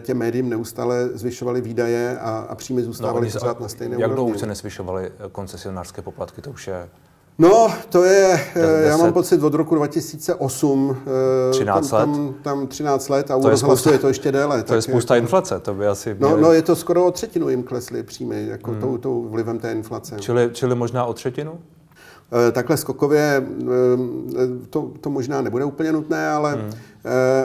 těm 0.00 0.18
médiím 0.18 0.48
neustále 0.48 1.08
zvyšovaly 1.08 1.60
výdaje 1.60 2.18
a, 2.18 2.46
a 2.48 2.54
příjmy 2.54 2.82
zůstávaly 2.82 3.26
no, 3.26 3.32
pořád 3.32 3.60
na 3.60 3.68
stejné 3.68 3.96
Jak 3.98 4.14
dlouho 4.14 4.38
se 4.38 4.46
nesvyšovaly 4.46 5.10
koncesionářské 5.32 6.02
poplatky? 6.02 6.42
To 6.42 6.50
už 6.50 6.66
je... 6.68 6.88
No, 7.40 7.68
to 7.88 8.04
je, 8.04 8.40
10, 8.54 8.60
eh, 8.60 8.88
já 8.88 8.96
mám 8.96 9.12
pocit, 9.12 9.42
od 9.42 9.54
roku 9.54 9.74
2008. 9.74 10.96
13 11.50 11.90
tam, 11.90 12.14
tam, 12.14 12.34
tam 12.42 12.66
13 12.66 13.08
let 13.08 13.30
a 13.30 13.36
u 13.36 13.48
rozhlasu 13.48 13.92
je 13.92 13.98
to 13.98 14.08
ještě 14.08 14.32
déle. 14.32 14.62
To 14.62 14.74
je 14.74 14.82
spousta 14.82 15.14
jako, 15.14 15.24
inflace, 15.24 15.60
to 15.60 15.74
by 15.74 15.86
asi 15.86 16.16
no, 16.18 16.28
měli... 16.28 16.42
no, 16.42 16.48
no, 16.48 16.54
je 16.54 16.62
to 16.62 16.76
skoro 16.76 17.06
o 17.06 17.10
třetinu 17.10 17.48
jim 17.48 17.62
klesly 17.62 18.02
příjmy, 18.02 18.46
jako 18.46 18.70
hmm. 18.70 18.80
tou, 18.80 18.98
tou 18.98 19.28
vlivem 19.28 19.58
té 19.58 19.72
inflace. 19.72 20.16
Čili, 20.20 20.50
čili 20.52 20.74
možná 20.74 21.04
o 21.04 21.14
třetinu? 21.14 21.58
Takhle 22.52 22.76
skokově 22.76 23.46
to, 24.70 24.90
to 25.00 25.10
možná 25.10 25.42
nebude 25.42 25.64
úplně 25.64 25.92
nutné, 25.92 26.30
ale, 26.30 26.52
hmm. 26.52 26.72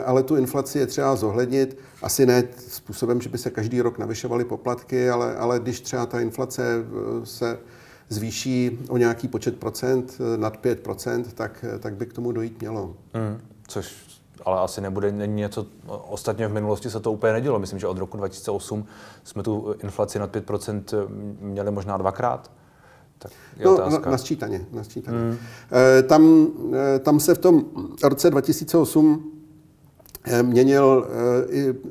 ale 0.06 0.22
tu 0.22 0.36
inflaci 0.36 0.78
je 0.78 0.86
třeba 0.86 1.16
zohlednit. 1.16 1.78
Asi 2.02 2.26
ne 2.26 2.44
způsobem, 2.68 3.20
že 3.20 3.28
by 3.28 3.38
se 3.38 3.50
každý 3.50 3.80
rok 3.80 3.98
navyšovaly 3.98 4.44
poplatky, 4.44 5.10
ale, 5.10 5.36
ale 5.36 5.60
když 5.60 5.80
třeba 5.80 6.06
ta 6.06 6.20
inflace 6.20 6.84
se 7.24 7.58
zvýší 8.08 8.78
o 8.88 8.96
nějaký 8.96 9.28
počet 9.28 9.56
procent, 9.56 10.18
nad 10.36 10.56
5 10.56 10.80
procent, 10.80 11.32
tak, 11.32 11.64
tak 11.80 11.94
by 11.94 12.06
k 12.06 12.12
tomu 12.12 12.32
dojít 12.32 12.60
mělo. 12.60 12.94
Hmm. 13.14 13.40
Což 13.68 14.14
ale 14.44 14.60
asi 14.60 14.80
nebude 14.80 15.12
není 15.12 15.34
něco, 15.34 15.66
ostatně 15.86 16.48
v 16.48 16.52
minulosti 16.52 16.90
se 16.90 17.00
to 17.00 17.12
úplně 17.12 17.32
nedělo. 17.32 17.58
Myslím, 17.58 17.78
že 17.78 17.86
od 17.86 17.98
roku 17.98 18.16
2008 18.16 18.86
jsme 19.24 19.42
tu 19.42 19.74
inflaci 19.82 20.18
nad 20.18 20.36
5% 20.36 20.82
měli 21.40 21.70
možná 21.70 21.96
dvakrát. 21.96 22.50
Tak 23.18 23.32
je 23.56 23.64
no, 23.64 23.74
otázka. 23.74 24.10
na 24.10 24.18
sčítaně. 24.18 24.66
Na 24.72 24.84
sčítaně. 24.84 25.18
Hmm. 25.18 25.36
E, 25.98 26.02
tam, 26.02 26.48
e, 26.74 26.98
tam 26.98 27.20
se 27.20 27.34
v 27.34 27.38
tom 27.38 27.64
roce 28.04 28.30
2008 28.30 29.32
e, 30.24 30.42
Měnil, 30.42 31.08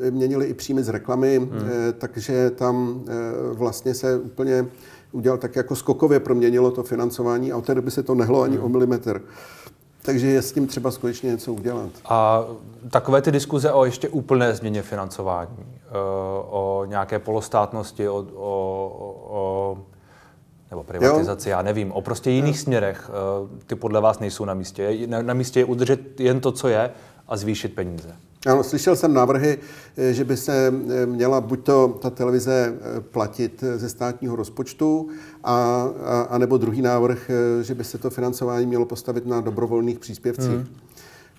měnili 0.09 0.45
i 0.45 0.53
příjmy 0.53 0.83
z 0.83 0.89
reklamy, 0.89 1.37
hmm. 1.37 1.49
takže 1.97 2.49
tam 2.49 3.05
vlastně 3.53 3.93
se 3.93 4.17
úplně 4.17 4.65
udělal 5.13 5.37
tak 5.37 5.55
jako 5.55 5.75
skokově 5.75 6.19
proměnilo 6.19 6.71
to 6.71 6.83
financování 6.83 7.51
a 7.51 7.57
od 7.57 7.65
té 7.65 7.75
doby 7.75 7.91
se 7.91 8.03
to 8.03 8.15
nehlo 8.15 8.41
ani 8.41 8.55
hmm. 8.55 8.65
o 8.65 8.69
milimetr. 8.69 9.21
Takže 10.01 10.27
je 10.27 10.41
s 10.41 10.51
tím 10.51 10.67
třeba 10.67 10.91
skutečně 10.91 11.31
něco 11.31 11.53
udělat. 11.53 11.89
A 12.05 12.43
takové 12.89 13.21
ty 13.21 13.31
diskuze 13.31 13.71
o 13.71 13.85
ještě 13.85 14.09
úplné 14.09 14.55
změně 14.55 14.81
financování, 14.81 15.57
eh, 15.59 15.91
o 16.49 16.85
nějaké 16.87 17.19
polostátnosti, 17.19 18.09
o, 18.09 18.25
o, 18.35 19.25
o 19.29 19.77
nebo 20.73 20.83
privatizaci, 20.83 21.49
jo. 21.49 21.51
já 21.51 21.61
nevím, 21.61 21.91
o 21.91 22.01
prostě 22.01 22.31
jiných 22.31 22.55
jo. 22.55 22.61
směrech, 22.61 23.09
eh, 23.09 23.63
ty 23.67 23.75
podle 23.75 24.01
vás 24.01 24.19
nejsou 24.19 24.45
na 24.45 24.53
místě. 24.53 25.07
Na 25.07 25.33
místě 25.33 25.59
je 25.59 25.65
udržet 25.65 26.19
jen 26.19 26.39
to, 26.39 26.51
co 26.51 26.67
je 26.67 26.91
a 27.27 27.37
zvýšit 27.37 27.75
peníze. 27.75 28.15
Ano, 28.45 28.63
slyšel 28.63 28.95
jsem 28.95 29.13
návrhy, 29.13 29.57
eh, 29.97 30.13
že 30.13 30.23
by 30.23 30.37
se 30.37 30.73
eh, 30.73 31.05
měla 31.05 31.41
buď 31.41 31.63
to 31.63 31.99
ta 32.01 32.09
televize 32.09 32.73
platit 33.11 33.63
ze 33.75 33.89
státního 33.89 34.35
rozpočtu, 34.35 35.09
a, 35.43 35.87
a, 36.05 36.21
a 36.21 36.37
nebo 36.37 36.57
druhý 36.57 36.81
návrh, 36.81 37.31
že 37.61 37.75
by 37.75 37.83
se 37.83 37.97
to 37.97 38.09
financování 38.09 38.65
mělo 38.65 38.85
postavit 38.85 39.25
na 39.25 39.41
dobrovolných 39.41 39.99
příspěvcích. 39.99 40.49
Hmm. 40.49 40.67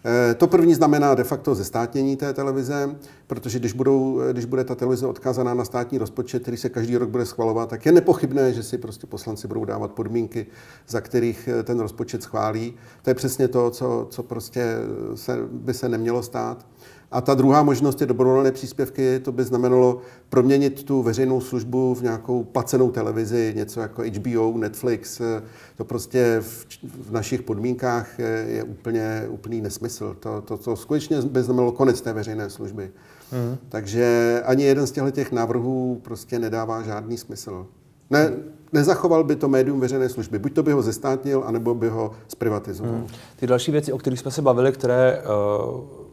Eh, 0.06 0.34
to 0.34 0.46
první 0.46 0.74
znamená 0.74 1.14
de 1.14 1.24
facto 1.24 1.54
zestátnění 1.54 2.16
té 2.16 2.32
televize, 2.32 2.96
protože 3.26 3.58
když, 3.58 3.72
budou, 3.72 4.20
když 4.32 4.44
bude 4.44 4.64
ta 4.64 4.74
televize 4.74 5.06
odkázaná 5.06 5.54
na 5.54 5.64
státní 5.64 5.98
rozpočet, 5.98 6.42
který 6.42 6.56
se 6.56 6.68
každý 6.68 6.96
rok 6.96 7.08
bude 7.08 7.26
schvalovat, 7.26 7.68
tak 7.68 7.86
je 7.86 7.92
nepochybné, 7.92 8.52
že 8.52 8.62
si 8.62 8.78
prostě 8.78 9.06
poslanci 9.06 9.48
budou 9.48 9.64
dávat 9.64 9.92
podmínky, 9.92 10.46
za 10.88 11.00
kterých 11.00 11.48
eh, 11.48 11.62
ten 11.62 11.80
rozpočet 11.80 12.22
schválí. 12.22 12.74
To 13.02 13.10
je 13.10 13.14
přesně 13.14 13.48
to, 13.48 13.70
co, 13.70 14.06
co 14.10 14.22
prostě 14.22 14.76
se, 15.14 15.38
by 15.52 15.74
se 15.74 15.88
nemělo 15.88 16.22
stát. 16.22 16.66
A 17.14 17.20
ta 17.20 17.34
druhá 17.34 17.62
možnost 17.62 18.00
je 18.00 18.06
dobrovolné 18.06 18.52
příspěvky. 18.52 19.20
To 19.20 19.32
by 19.32 19.44
znamenalo 19.44 20.00
proměnit 20.28 20.84
tu 20.84 21.02
veřejnou 21.02 21.40
službu 21.40 21.94
v 21.94 22.02
nějakou 22.02 22.44
placenou 22.44 22.90
televizi, 22.90 23.52
něco 23.56 23.80
jako 23.80 24.02
HBO, 24.02 24.58
Netflix. 24.58 25.20
To 25.76 25.84
prostě 25.84 26.36
v, 26.40 26.66
v 26.82 27.12
našich 27.12 27.42
podmínkách 27.42 28.18
je, 28.46 28.62
úplně 28.62 29.26
úplný 29.28 29.60
nesmysl. 29.60 30.16
To, 30.20 30.40
to, 30.40 30.56
to 30.56 30.76
skutečně 30.76 31.22
by 31.22 31.42
znamenalo 31.42 31.72
konec 31.72 32.00
té 32.00 32.12
veřejné 32.12 32.50
služby. 32.50 32.90
Mm. 33.32 33.56
Takže 33.68 34.42
ani 34.44 34.64
jeden 34.64 34.86
z 34.86 34.90
těchto 34.90 35.10
těch 35.10 35.32
návrhů 35.32 36.00
prostě 36.04 36.38
nedává 36.38 36.82
žádný 36.82 37.16
smysl. 37.16 37.66
Ne, 38.10 38.32
nezachoval 38.72 39.24
by 39.24 39.36
to 39.36 39.48
médium 39.48 39.80
veřejné 39.80 40.08
služby. 40.08 40.38
Buď 40.38 40.52
to 40.52 40.62
by 40.62 40.72
ho 40.72 40.82
zestátnil, 40.82 41.44
anebo 41.46 41.74
by 41.74 41.88
ho 41.88 42.10
zprivatizoval. 42.28 42.94
Hmm. 42.94 43.06
Ty 43.36 43.46
další 43.46 43.72
věci, 43.72 43.92
o 43.92 43.98
kterých 43.98 44.20
jsme 44.20 44.30
se 44.30 44.42
bavili, 44.42 44.72
které 44.72 45.22
uh 45.22 46.03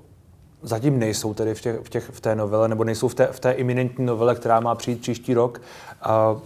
zatím 0.63 0.99
nejsou 0.99 1.33
tedy 1.33 1.55
v, 1.55 1.61
těch, 1.61 1.79
v, 1.83 1.89
těch, 1.89 2.09
v 2.09 2.21
té 2.21 2.35
novele, 2.35 2.67
nebo 2.67 2.83
nejsou 2.83 3.07
v 3.07 3.15
té, 3.15 3.27
v 3.27 3.39
té 3.39 3.51
iminentní 3.51 4.05
novele, 4.05 4.35
která 4.35 4.59
má 4.59 4.75
přijít 4.75 5.01
příští 5.01 5.33
rok. 5.33 5.61
A 6.01 6.37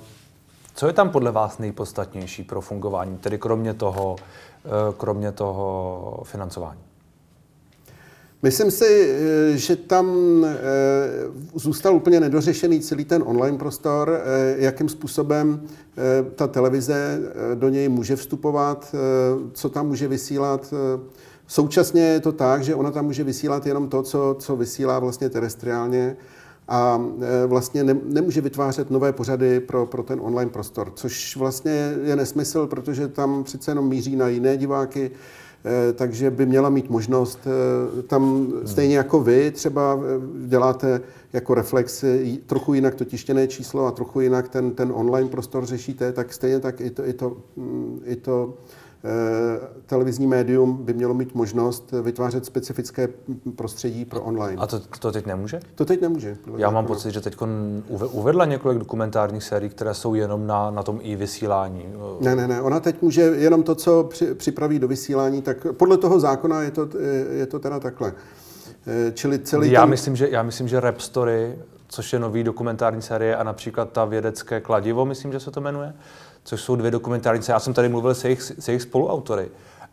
co 0.75 0.87
je 0.87 0.93
tam 0.93 1.09
podle 1.09 1.31
vás 1.31 1.57
nejpodstatnější 1.57 2.43
pro 2.43 2.61
fungování, 2.61 3.17
tedy 3.17 3.37
kromě 3.37 3.73
toho, 3.73 4.15
eh, 4.65 4.69
kromě 4.97 5.31
toho 5.31 6.21
financování? 6.23 6.79
Myslím 8.43 8.71
si, 8.71 9.17
eh, 9.53 9.57
že 9.57 9.75
tam 9.75 10.15
eh, 10.45 10.57
zůstal 11.55 11.95
úplně 11.95 12.19
nedořešený 12.19 12.79
celý 12.79 13.05
ten 13.05 13.23
online 13.25 13.57
prostor, 13.57 14.19
jakým 14.55 14.89
způsobem 14.89 15.61
ta 16.35 16.47
televize 16.47 17.19
do 17.55 17.69
něj 17.69 17.89
může 17.89 18.15
vstupovat, 18.15 18.95
co 19.53 19.69
tam 19.69 19.87
může 19.87 20.07
vysílat, 20.07 20.73
Současně 21.47 22.01
je 22.01 22.19
to 22.19 22.31
tak, 22.31 22.63
že 22.63 22.75
ona 22.75 22.91
tam 22.91 23.05
může 23.05 23.23
vysílat 23.23 23.65
jenom 23.65 23.89
to, 23.89 24.03
co, 24.03 24.35
co 24.39 24.55
vysílá 24.55 24.99
vlastně 24.99 25.29
terestriálně 25.29 26.17
a 26.67 27.01
e, 27.43 27.47
vlastně 27.47 27.83
ne, 27.83 27.97
nemůže 28.03 28.41
vytvářet 28.41 28.91
nové 28.91 29.13
pořady 29.13 29.59
pro, 29.59 29.85
pro 29.85 30.03
ten 30.03 30.19
online 30.23 30.51
prostor, 30.51 30.91
což 30.95 31.37
vlastně 31.37 31.93
je 32.03 32.15
nesmysl, 32.15 32.67
protože 32.67 33.07
tam 33.07 33.43
přece 33.43 33.71
jenom 33.71 33.87
míří 33.87 34.15
na 34.15 34.27
jiné 34.27 34.57
diváky, 34.57 35.11
e, 35.65 35.93
takže 35.93 36.31
by 36.31 36.45
měla 36.45 36.69
mít 36.69 36.89
možnost 36.89 37.39
e, 37.47 38.01
tam 38.01 38.23
hmm. 38.23 38.67
stejně 38.67 38.97
jako 38.97 39.19
vy 39.19 39.51
třeba 39.51 39.99
děláte 40.47 41.01
jako 41.33 41.53
reflex 41.53 42.03
trochu 42.45 42.73
jinak 42.73 42.95
to 42.95 43.05
tištěné 43.05 43.47
číslo 43.47 43.85
a 43.85 43.91
trochu 43.91 44.21
jinak 44.21 44.49
ten, 44.49 44.71
ten 44.71 44.91
online 44.95 45.29
prostor 45.29 45.65
řešíte, 45.65 46.11
tak 46.11 46.33
stejně 46.33 46.59
tak 46.59 46.81
i 46.81 46.89
to, 46.89 47.07
i 47.07 47.13
to, 47.13 47.37
mm, 47.55 48.01
i 48.05 48.15
to 48.15 48.53
televizní 49.85 50.27
médium 50.27 50.77
by 50.83 50.93
mělo 50.93 51.13
mít 51.13 51.35
možnost 51.35 51.93
vytvářet 52.01 52.45
specifické 52.45 53.07
prostředí 53.55 54.05
pro 54.05 54.21
online. 54.21 54.61
A 54.61 54.67
to, 54.67 54.79
to 54.79 55.11
teď 55.11 55.25
nemůže? 55.25 55.59
To 55.75 55.85
teď 55.85 56.01
nemůže. 56.01 56.37
Já 56.57 56.69
mám 56.69 56.85
pocit, 56.85 57.11
že 57.11 57.21
teď 57.21 57.37
uvedla 58.11 58.45
několik 58.45 58.79
dokumentárních 58.79 59.43
sérií, 59.43 59.69
které 59.69 59.93
jsou 59.93 60.13
jenom 60.13 60.47
na, 60.47 60.71
na 60.71 60.83
tom 60.83 60.99
i 61.01 61.15
vysílání. 61.15 61.85
Ne, 62.19 62.35
ne, 62.35 62.47
ne. 62.47 62.61
Ona 62.61 62.79
teď 62.79 63.01
může 63.01 63.21
jenom 63.21 63.63
to, 63.63 63.75
co 63.75 64.03
při, 64.03 64.33
připraví 64.33 64.79
do 64.79 64.87
vysílání, 64.87 65.41
tak 65.41 65.67
podle 65.71 65.97
toho 65.97 66.19
zákona 66.19 66.61
je 66.61 66.71
to, 66.71 66.89
je 67.31 67.45
to 67.45 67.59
teda 67.59 67.79
takhle. 67.79 68.13
Eh, 68.87 69.11
čili 69.11 69.39
celý 69.39 69.71
já, 69.71 69.81
ten... 69.81 69.89
myslím, 69.89 70.15
že, 70.15 70.27
já 70.31 70.43
myslím, 70.43 70.67
že 70.67 70.79
Rap 70.79 70.99
Story, 70.99 71.55
což 71.87 72.13
je 72.13 72.19
nový 72.19 72.43
dokumentární 72.43 73.01
série 73.01 73.35
a 73.35 73.43
například 73.43 73.91
ta 73.91 74.05
vědecké 74.05 74.61
kladivo, 74.61 75.05
myslím, 75.05 75.31
že 75.31 75.39
se 75.39 75.51
to 75.51 75.61
jmenuje, 75.61 75.93
což 76.45 76.61
jsou 76.61 76.75
dvě 76.75 76.91
dokumentárnice. 76.91 77.51
Já 77.51 77.59
jsem 77.59 77.73
tady 77.73 77.89
mluvil 77.89 78.15
se 78.15 78.27
jejich, 78.27 78.41
se 78.41 78.71
jejich 78.71 78.81
spoluautory. 78.81 79.49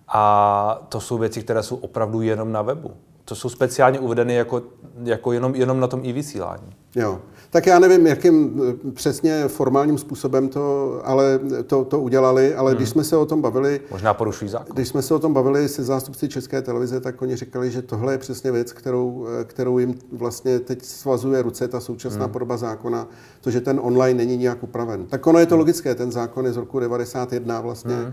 A 0.09 0.83
to 0.89 1.01
jsou 1.01 1.19
věci, 1.19 1.43
které 1.43 1.63
jsou 1.63 1.77
opravdu 1.77 2.23
jenom 2.23 2.53
na 2.53 2.63
webu. 2.63 2.95
To 3.33 3.37
jsou 3.37 3.49
speciálně 3.49 4.01
uvedeny 4.01 4.35
jako, 4.35 4.63
jako 5.05 5.33
jenom, 5.33 5.55
jenom 5.55 5.81
na 5.81 5.87
tom 5.87 6.01
i 6.03 6.13
vysílání. 6.13 6.77
Jo. 6.95 7.21
Tak 7.51 7.67
já 7.67 7.79
nevím, 7.79 8.07
jakým 8.07 8.63
eh, 8.87 8.91
přesně 8.91 9.49
formálním 9.49 9.99
způsobem 9.99 10.49
to, 10.49 11.01
ale 11.05 11.41
to, 11.67 11.85
to 11.85 12.01
udělali, 12.01 12.55
ale 12.55 12.71
hmm. 12.71 12.77
když 12.77 12.89
jsme 12.89 13.05
se 13.05 13.17
o 13.17 13.27
tom 13.27 13.43
bavili... 13.43 13.81
Možná 13.91 14.15
porušují 14.15 14.51
zákon. 14.51 14.75
Když 14.75 14.89
jsme 14.89 15.03
se 15.03 15.15
o 15.15 15.19
tom 15.19 15.35
bavili 15.35 15.69
se 15.69 15.85
zástupci 15.85 16.29
České 16.29 16.63
televize, 16.63 17.01
tak 17.01 17.23
oni 17.23 17.37
říkali, 17.37 17.71
že 17.71 17.83
tohle 17.83 18.15
je 18.15 18.19
přesně 18.19 18.53
věc, 18.53 18.73
kterou, 18.73 19.27
eh, 19.41 19.45
kterou 19.45 19.79
jim 19.79 19.95
vlastně 20.13 20.61
teď 20.61 20.85
svazuje 20.85 21.43
ruce 21.43 21.69
ta 21.69 21.81
současná 21.81 22.25
hmm. 22.25 22.33
podoba 22.33 22.57
zákona, 22.57 23.09
to, 23.41 23.51
že 23.51 23.61
ten 23.61 23.81
online 23.83 24.19
není 24.19 24.37
nějak 24.37 24.63
upraven. 24.63 25.07
Tak 25.07 25.27
ono 25.27 25.39
je 25.39 25.47
to 25.47 25.55
hmm. 25.55 25.61
logické, 25.61 25.95
ten 25.95 26.13
zákon 26.13 26.47
je 26.47 26.53
z 26.53 26.57
roku 26.57 26.79
91 26.81 27.61
vlastně. 27.61 27.95
Hmm 27.95 28.13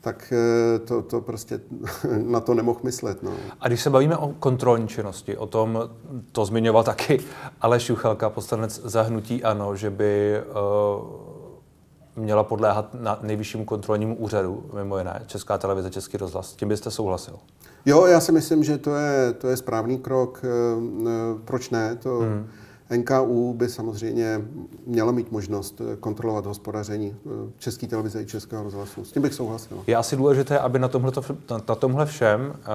tak 0.00 0.32
eh, 0.32 0.78
to, 0.78 1.02
to 1.02 1.20
prostě 1.20 1.60
na 2.18 2.40
to 2.40 2.54
nemohl 2.54 2.80
myslet. 2.82 3.22
No. 3.22 3.32
A 3.60 3.68
když 3.68 3.82
se 3.82 3.90
bavíme 3.90 4.16
o 4.16 4.28
kontrolní 4.28 4.88
činnosti, 4.88 5.36
o 5.36 5.46
tom, 5.46 5.78
to 6.32 6.44
zmiňoval 6.44 6.84
taky 6.84 7.20
Aleš 7.60 7.88
Juchelka, 7.88 8.30
poslanec 8.30 8.80
zahnutí 8.84 9.44
ANO, 9.44 9.76
že 9.76 9.90
by 9.90 10.42
uh, 10.48 12.24
měla 12.24 12.44
podléhat 12.44 12.94
na 12.94 13.18
nejvyššímu 13.22 13.64
kontrolnímu 13.64 14.16
úřadu, 14.16 14.70
mimo 14.74 14.98
jiné, 14.98 15.22
Česká 15.26 15.58
televize, 15.58 15.90
Český 15.90 16.16
rozhlas. 16.16 16.50
S 16.50 16.56
tím 16.56 16.68
byste 16.68 16.90
souhlasil? 16.90 17.34
Jo, 17.86 18.06
já 18.06 18.20
si 18.20 18.32
myslím, 18.32 18.64
že 18.64 18.78
to 18.78 18.94
je, 18.94 19.32
to 19.32 19.48
je 19.48 19.56
správný 19.56 19.98
krok. 19.98 20.42
Eh, 20.44 21.08
proč 21.44 21.70
ne? 21.70 21.96
To, 21.96 22.18
hmm 22.18 22.48
NKU 22.96 23.54
by 23.54 23.68
samozřejmě 23.68 24.40
měla 24.86 25.12
mít 25.12 25.32
možnost 25.32 25.80
eh, 25.80 25.96
kontrolovat 25.96 26.46
hospodaření 26.46 27.16
eh, 27.26 27.52
České 27.58 27.86
televize 27.86 28.22
i 28.22 28.26
Českého 28.26 28.62
rozhlasu. 28.62 29.04
S 29.04 29.12
tím 29.12 29.22
bych 29.22 29.34
souhlasil. 29.34 29.82
Je 29.86 29.96
asi 29.96 30.16
důležité, 30.16 30.58
aby 30.58 30.78
na 30.78 30.88
tomhle, 30.88 31.12
na 31.68 31.74
tomhle 31.74 32.06
všem, 32.06 32.54
eh, 32.60 32.66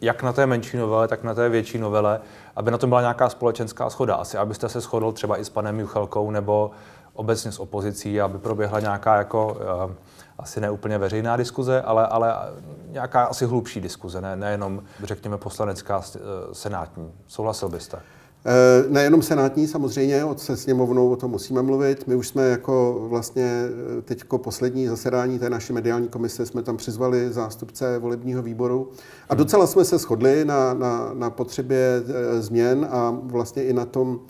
jak 0.00 0.22
na 0.22 0.32
té 0.32 0.46
menší 0.46 0.76
novele, 0.76 1.08
tak 1.08 1.22
na 1.22 1.34
té 1.34 1.48
větší 1.48 1.78
novele, 1.78 2.20
aby 2.56 2.70
na 2.70 2.78
tom 2.78 2.90
byla 2.90 3.00
nějaká 3.00 3.28
společenská 3.28 3.90
schoda. 3.90 4.14
Asi 4.14 4.38
abyste 4.38 4.68
se 4.68 4.80
shodl 4.80 5.12
třeba 5.12 5.40
i 5.40 5.44
s 5.44 5.48
panem 5.48 5.80
Juchelkou 5.80 6.30
nebo 6.30 6.70
obecně 7.14 7.52
s 7.52 7.58
opozicí, 7.58 8.20
aby 8.20 8.38
proběhla 8.38 8.80
nějaká 8.80 9.16
jako 9.16 9.56
asi 10.38 10.60
neúplně 10.60 10.98
veřejná 10.98 11.36
diskuze, 11.36 11.82
ale, 11.82 12.06
ale 12.06 12.34
nějaká 12.88 13.24
asi 13.24 13.46
hlubší 13.46 13.80
diskuze, 13.80 14.20
ne, 14.20 14.36
nejenom, 14.36 14.82
řekněme, 15.02 15.38
poslanecká, 15.38 16.02
senátní. 16.52 17.12
Souhlasil 17.26 17.68
byste? 17.68 17.98
Eh, 18.46 18.84
nejenom 18.88 19.22
senátní 19.22 19.66
samozřejmě, 19.66 20.24
se 20.36 20.56
sněmovnou 20.56 21.10
o 21.10 21.16
tom 21.16 21.30
musíme 21.30 21.62
mluvit. 21.62 22.06
My 22.06 22.14
už 22.14 22.28
jsme 22.28 22.48
jako 22.48 23.06
vlastně 23.08 23.64
eh, 23.98 24.02
teď 24.02 24.24
poslední 24.36 24.86
zasedání 24.86 25.38
té 25.38 25.50
naší 25.50 25.72
mediální 25.72 26.08
komise, 26.08 26.46
jsme 26.46 26.62
tam 26.62 26.76
přizvali 26.76 27.32
zástupce 27.32 27.98
volebního 27.98 28.42
výboru 28.42 28.90
a 29.28 29.34
docela 29.34 29.66
jsme 29.66 29.84
se 29.84 29.98
shodli 29.98 30.44
na, 30.44 30.74
na, 30.74 31.10
na 31.14 31.30
potřebě 31.30 32.02
eh, 32.06 32.42
změn 32.42 32.88
a 32.90 33.18
vlastně 33.22 33.64
i 33.64 33.72
na 33.72 33.84
tom 33.84 34.20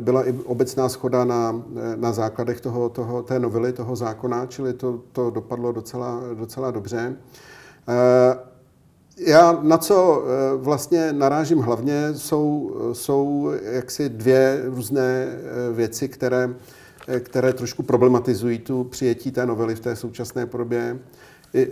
byla 0.00 0.28
i 0.28 0.32
obecná 0.44 0.88
schoda 0.88 1.24
na, 1.24 1.62
na 1.96 2.12
základech 2.12 2.60
toho, 2.60 2.88
toho, 2.88 3.22
té 3.22 3.38
novely, 3.38 3.72
toho 3.72 3.96
zákona, 3.96 4.46
čili 4.46 4.72
to, 4.72 5.00
to 5.12 5.30
dopadlo 5.30 5.72
docela, 5.72 6.20
docela 6.34 6.70
dobře. 6.70 7.16
Já 9.20 9.58
na 9.62 9.78
co 9.78 10.24
eh, 10.24 10.56
vlastně 10.56 11.12
narážím 11.12 11.58
hlavně, 11.58 12.08
jsou, 12.14 12.76
jsou 12.92 13.50
jaksi 13.62 14.08
dvě 14.08 14.62
různé 14.64 15.26
eh, 15.26 15.72
věci, 15.72 16.08
které, 16.08 16.54
eh, 17.08 17.20
které 17.20 17.52
trošku 17.52 17.82
problematizují 17.82 18.58
tu 18.58 18.84
přijetí 18.84 19.30
té 19.30 19.46
novely 19.46 19.74
v 19.74 19.80
té 19.80 19.96
současné 19.96 20.46
podobě. 20.46 20.98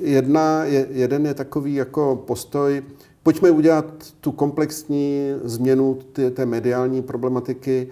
Jedna, 0.01 0.65
je, 0.65 0.87
jeden 0.91 1.27
je 1.27 1.35
takový 1.35 1.75
jako 1.75 2.23
postoj, 2.27 2.83
pojďme 3.23 3.51
udělat 3.51 3.87
tu 4.21 4.33
komplexní 4.33 5.35
změnu 5.45 5.99
té, 6.13 6.31
té 6.31 6.47
mediální 6.47 7.03
problematiky, 7.03 7.89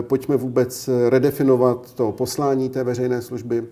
pojďme 0.00 0.36
vůbec 0.36 0.90
redefinovat 1.08 1.94
to 1.94 2.12
poslání 2.12 2.68
té 2.68 2.84
veřejné 2.84 3.22
služby, 3.22 3.64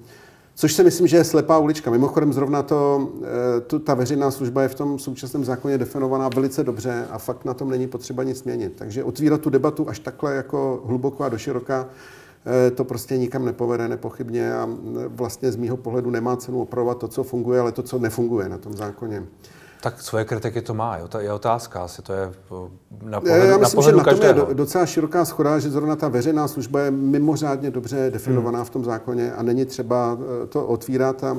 Což 0.57 0.73
si 0.73 0.85
myslím, 0.85 1.07
že 1.07 1.17
je 1.17 1.25
slepá 1.25 1.59
ulička. 1.59 1.90
Mimochodem 1.90 2.33
zrovna 2.33 2.62
to, 2.62 3.09
eh, 3.23 3.61
to, 3.61 3.79
ta 3.79 3.95
veřejná 3.95 4.31
služba 4.31 4.62
je 4.62 4.69
v 4.69 4.75
tom 4.75 4.99
současném 4.99 5.45
zákoně 5.45 5.79
definovaná 5.79 6.29
velice 6.29 6.64
dobře 6.64 7.07
a 7.11 7.19
fakt 7.19 7.45
na 7.45 7.55
tom 7.55 7.71
není 7.71 7.87
potřeba 7.87 8.23
nic 8.23 8.38
změnit. 8.38 8.73
Takže 8.77 9.05
otvírat 9.05 9.40
tu 9.40 9.51
debatu 9.51 9.88
až 9.88 9.99
takhle 9.99 10.35
jako 10.35 10.83
hluboko 10.87 11.25
a 11.25 11.29
doširoka, 11.29 11.88
eh, 12.47 12.71
to 12.71 12.85
prostě 12.85 13.19
nikam 13.19 13.45
nepovede 13.45 13.88
nepochybně 13.88 14.55
a 14.55 14.69
vlastně 15.09 15.53
z 15.53 15.57
mýho 15.57 15.77
pohledu 15.77 16.11
nemá 16.11 16.37
cenu 16.37 16.62
opravovat 16.62 16.99
to, 16.99 17.09
co 17.09 17.23
funguje, 17.25 17.61
ale 17.61 17.73
to, 17.73 17.83
co 17.83 17.99
nefunguje 17.99 18.49
na 18.49 18.59
tom 18.59 18.73
zákoně. 18.73 19.23
Tak 19.85 20.03
svoje 20.03 20.25
kritiky 20.25 20.62
to 20.62 20.75
má, 20.75 20.99
je 21.18 21.33
otázka, 21.33 21.85
asi 21.85 22.03
to 22.03 22.12
je 22.12 22.33
na 23.03 23.20
pohledu, 23.20 23.47
Já 23.47 23.59
myslím, 23.59 23.61
na 23.61 23.68
pohledu 23.68 23.99
že 23.99 24.05
každého. 24.05 24.35
na 24.35 24.40
tom 24.40 24.49
je 24.49 24.55
docela 24.55 24.87
široká 24.87 25.25
schoda, 25.25 25.59
že 25.59 25.70
zrovna 25.70 25.97
ta 25.97 26.09
veřejná 26.09 26.49
služba 26.49 26.81
je 26.81 26.90
mimořádně 26.90 27.70
dobře 27.70 28.11
definovaná 28.11 28.59
hmm. 28.59 28.66
v 28.66 28.70
tom 28.70 28.85
zákoně 28.85 29.33
a 29.33 29.42
není 29.42 29.64
třeba 29.64 30.18
eh, 30.20 30.47
to 30.47 30.66
otvírat 30.66 31.25
a, 31.25 31.37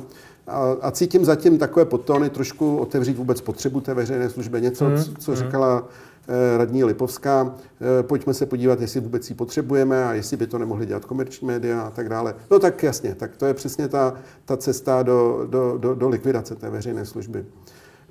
a, 0.48 0.76
a 0.82 0.92
cítím 0.92 1.26
zatím 1.26 1.58
takové 1.58 1.86
podtóny 1.86 2.30
trošku 2.30 2.78
otevřít 2.78 3.18
vůbec 3.18 3.42
potřebu 3.42 3.82
té 3.82 3.94
veřejné 3.94 4.30
služby. 4.30 4.62
Něco, 4.62 4.86
hmm. 4.86 4.98
co 5.20 5.32
hmm. 5.32 5.40
říkala 5.40 5.84
eh, 6.28 6.58
radní 6.58 6.84
Lipovská, 6.84 7.56
eh, 8.00 8.04
pojďme 8.04 8.34
se 8.34 8.46
podívat, 8.46 8.82
jestli 8.82 9.00
vůbec 9.00 9.30
ji 9.30 9.36
potřebujeme 9.36 10.06
a 10.06 10.14
jestli 10.14 10.38
by 10.38 10.48
to 10.48 10.58
nemohli 10.58 10.86
dělat 10.86 11.06
komerční 11.06 11.48
média 11.48 11.82
a 11.82 11.90
tak 11.90 12.10
dále. 12.10 12.36
No 12.52 12.60
tak 12.60 12.84
jasně, 12.84 13.16
tak 13.16 13.38
to 13.38 13.46
je 13.46 13.54
přesně 13.54 13.88
ta, 13.88 14.14
ta 14.46 14.58
cesta 14.58 15.04
do, 15.04 15.48
do, 15.50 15.78
do, 15.78 15.96
do 15.96 16.10
likvidace 16.10 16.56
té 16.56 16.70
veřejné 16.70 17.06
služby 17.06 17.46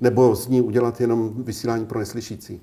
nebo 0.01 0.35
z 0.35 0.47
ní 0.47 0.61
udělat 0.61 1.01
jenom 1.01 1.33
vysílání 1.37 1.85
pro 1.85 1.99
neslyšící. 1.99 2.61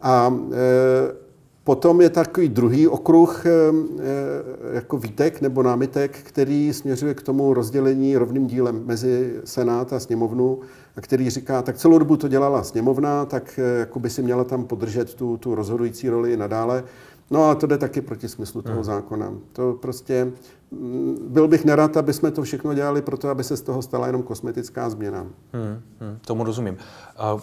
A 0.00 0.34
e, 0.52 1.22
potom 1.64 2.00
je 2.00 2.10
takový 2.10 2.48
druhý 2.48 2.88
okruh 2.88 3.46
e, 3.46 3.50
e, 3.50 4.74
jako 4.74 4.98
výtek 4.98 5.40
nebo 5.40 5.62
námitek, 5.62 6.18
který 6.18 6.72
směřuje 6.72 7.14
k 7.14 7.22
tomu 7.22 7.54
rozdělení 7.54 8.16
rovným 8.16 8.46
dílem 8.46 8.82
mezi 8.86 9.40
Senát 9.44 9.92
a 9.92 10.00
sněmovnu, 10.00 10.60
a 10.96 11.00
který 11.00 11.30
říká, 11.30 11.62
tak 11.62 11.76
celou 11.76 11.98
dobu 11.98 12.16
to 12.16 12.28
dělala 12.28 12.62
sněmovna, 12.62 13.24
tak 13.24 13.58
e, 13.58 13.78
jako 13.78 14.00
by 14.00 14.10
si 14.10 14.22
měla 14.22 14.44
tam 14.44 14.64
podržet 14.64 15.14
tu, 15.14 15.36
tu 15.36 15.54
rozhodující 15.54 16.08
roli 16.08 16.32
i 16.32 16.36
nadále. 16.36 16.84
No 17.32 17.50
a 17.50 17.54
to 17.54 17.66
jde 17.66 17.78
taky 17.78 18.00
proti 18.00 18.28
smyslu 18.28 18.62
toho 18.62 18.74
hmm. 18.74 18.84
zákona. 18.84 19.32
To 19.52 19.72
prostě 19.72 20.32
mm, 20.70 21.18
byl 21.28 21.48
bych 21.48 21.64
nerad, 21.64 21.96
aby 21.96 22.12
jsme 22.12 22.30
to 22.30 22.42
všechno 22.42 22.74
dělali 22.74 23.02
proto, 23.02 23.28
aby 23.28 23.44
se 23.44 23.56
z 23.56 23.62
toho 23.62 23.82
stala 23.82 24.06
jenom 24.06 24.22
kosmetická 24.22 24.90
změna. 24.90 25.26
Hmm, 25.52 25.80
hmm, 26.00 26.18
tomu 26.26 26.44
rozumím. 26.44 26.76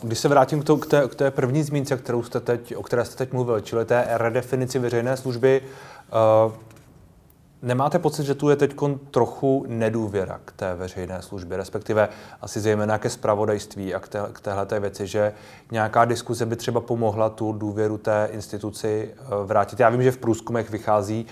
Když 0.04 0.20
se 0.20 0.28
vrátím 0.28 0.64
k, 0.80 0.86
té, 0.86 1.08
k 1.08 1.16
té 1.16 1.32
první 1.32 1.64
zmínce, 1.64 1.98
kterou 1.98 2.24
jste 2.24 2.40
teď, 2.40 2.76
o 2.76 2.84
které 2.84 3.06
jste 3.06 3.16
teď 3.18 3.34
mluvil, 3.34 3.60
čili 3.60 3.86
té 3.86 4.06
redefinici 4.10 4.80
veřejné 4.80 5.18
služby, 5.18 5.62
uh, 6.46 6.54
Nemáte 7.62 8.00
pocit, 8.00 8.24
že 8.24 8.36
tu 8.36 8.50
je 8.50 8.56
teď 8.56 8.76
trochu 9.12 9.66
nedůvěra 9.68 10.40
k 10.46 10.52
té 10.52 10.76
veřejné 10.76 11.22
službě, 11.22 11.58
respektive 11.58 12.10
asi 12.42 12.60
zejména 12.60 12.98
ke 12.98 13.10
spravodajství 13.10 13.96
a 13.96 14.00
k, 14.00 14.40
té, 14.66 14.80
věci, 14.80 15.08
že 15.08 15.34
nějaká 15.72 16.06
diskuze 16.06 16.46
by 16.46 16.56
třeba 16.56 16.82
pomohla 16.82 17.30
tu 17.30 17.52
důvěru 17.52 17.98
té 17.98 18.30
instituci 18.32 19.10
eh, 19.12 19.26
vrátit? 19.46 19.80
Já 19.80 19.90
vím, 19.90 20.04
že 20.04 20.12
v 20.12 20.18
průzkumech 20.18 20.70
vychází 20.70 21.26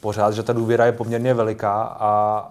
pořád, 0.00 0.34
že 0.34 0.42
ta 0.42 0.52
důvěra 0.52 0.86
je 0.86 0.92
poměrně 0.92 1.34
veliká, 1.34 1.82
a, 1.82 2.08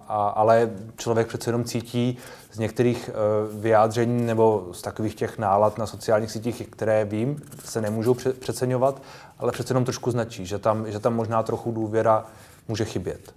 a, 0.08 0.28
ale 0.28 0.70
člověk 0.96 1.26
přece 1.26 1.48
jenom 1.48 1.64
cítí 1.64 2.18
z 2.52 2.58
některých 2.58 3.10
uh, 3.10 3.60
vyjádření 3.60 4.26
nebo 4.26 4.66
z 4.72 4.82
takových 4.82 5.14
těch 5.14 5.38
nálad 5.38 5.78
na 5.78 5.86
sociálních 5.86 6.30
sítích, 6.30 6.68
které 6.70 7.04
vím, 7.04 7.42
se 7.64 7.80
nemůžou 7.80 8.14
přeceňovat, 8.14 9.02
ale 9.38 9.52
přece 9.52 9.70
jenom 9.70 9.84
trošku 9.84 10.10
značí, 10.10 10.46
že 10.46 10.58
tam, 10.58 10.90
že 10.90 10.98
tam 10.98 11.14
možná 11.14 11.42
trochu 11.42 11.72
důvěra 11.72 12.26
může 12.68 12.84
chybět? 12.84 13.34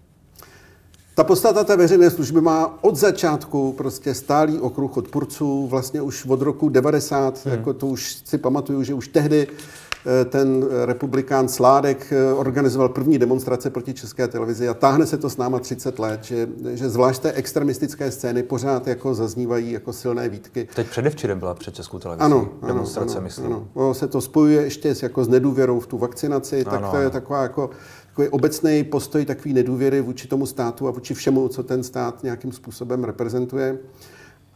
Ta 1.17 1.23
podstata 1.23 1.63
té 1.63 1.77
veřejné 1.77 2.09
služby 2.09 2.41
má 2.41 2.83
od 2.83 2.95
začátku 2.95 3.73
prostě 3.77 4.13
stálý 4.13 4.59
okruh 4.59 4.97
odpůrců, 4.97 5.67
vlastně 5.67 6.01
už 6.01 6.25
od 6.25 6.41
roku 6.41 6.69
90, 6.69 7.45
hmm. 7.45 7.55
jako 7.55 7.73
to 7.73 7.87
už 7.87 8.21
si 8.25 8.37
pamatuju, 8.37 8.83
že 8.83 8.93
už 8.93 9.07
tehdy 9.07 9.47
eh, 9.47 10.25
ten 10.25 10.65
republikán 10.85 11.47
Sládek 11.47 12.11
eh, 12.11 12.33
organizoval 12.33 12.89
první 12.89 13.17
demonstrace 13.17 13.69
proti 13.69 13.93
české 13.93 14.27
televizi 14.27 14.69
a 14.69 14.73
táhne 14.73 15.05
se 15.05 15.17
to 15.17 15.29
s 15.29 15.37
náma 15.37 15.59
30 15.59 15.99
let, 15.99 16.23
že, 16.23 16.47
že 16.73 16.89
zvlášť 16.89 17.21
té 17.21 17.31
extremistické 17.31 18.11
scény 18.11 18.43
pořád 18.43 18.87
jako 18.87 19.13
zaznívají 19.13 19.71
jako 19.71 19.93
silné 19.93 20.29
výtky. 20.29 20.67
Teď 20.75 20.87
předevčírem 20.87 21.39
byla 21.39 21.53
před 21.53 21.75
českou 21.75 21.99
televizí 21.99 22.25
ano, 22.25 22.49
demonstrace, 22.67 23.17
ano, 23.17 23.21
myslím. 23.21 23.45
Ano. 23.45 23.67
O, 23.73 23.93
se 23.93 24.07
to 24.07 24.21
spojuje 24.21 24.61
ještě 24.61 24.95
s, 24.95 25.03
jako 25.03 25.23
s 25.23 25.27
nedůvěrou 25.27 25.79
v 25.79 25.87
tu 25.87 25.97
vakcinaci, 25.97 26.65
ano, 26.65 26.79
tak 26.79 26.91
to 26.91 26.97
je 26.97 27.09
taková 27.09 27.43
jako 27.43 27.69
takový 28.17 28.30
obecný 28.30 28.84
postoj 28.84 29.25
takový 29.25 29.53
nedůvěry 29.53 30.01
vůči 30.01 30.27
tomu 30.27 30.45
státu 30.45 30.88
a 30.88 30.91
vůči 30.91 31.13
všemu, 31.13 31.47
co 31.47 31.63
ten 31.63 31.84
stát 31.84 32.23
nějakým 32.23 32.51
způsobem 32.51 33.03
reprezentuje. 33.03 33.77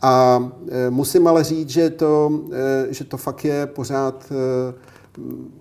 A 0.02 0.44
e, 0.70 0.90
musím 0.90 1.28
ale 1.28 1.44
říct, 1.44 1.70
že 1.70 1.90
to, 1.90 2.42
e, 2.52 2.94
že 2.94 3.04
to 3.04 3.18
fakt 3.18 3.46
je 3.46 3.66
pořád 3.66 4.32
e, 4.32 4.74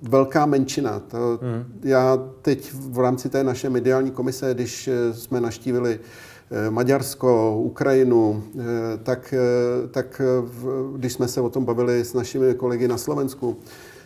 velká 0.03 0.47
menšina. 0.47 1.01
To, 1.01 1.39
hmm. 1.43 1.65
Já 1.83 2.19
teď 2.43 2.73
v 2.75 2.99
rámci 2.99 3.29
té 3.29 3.45
naše 3.45 3.71
mediální 3.71 4.11
komise, 4.11 4.55
když 4.55 4.91
jsme 5.13 5.41
naštívili 5.41 6.01
Maďarsko, 6.71 7.57
Ukrajinu, 7.61 8.43
tak, 9.03 9.35
tak 9.91 10.23
když 10.97 11.13
jsme 11.13 11.29
se 11.29 11.41
o 11.41 11.49
tom 11.51 11.65
bavili 11.65 12.05
s 12.05 12.15
našimi 12.15 12.55
kolegy 12.55 12.89
na 12.89 12.99
Slovensku, 12.99 13.57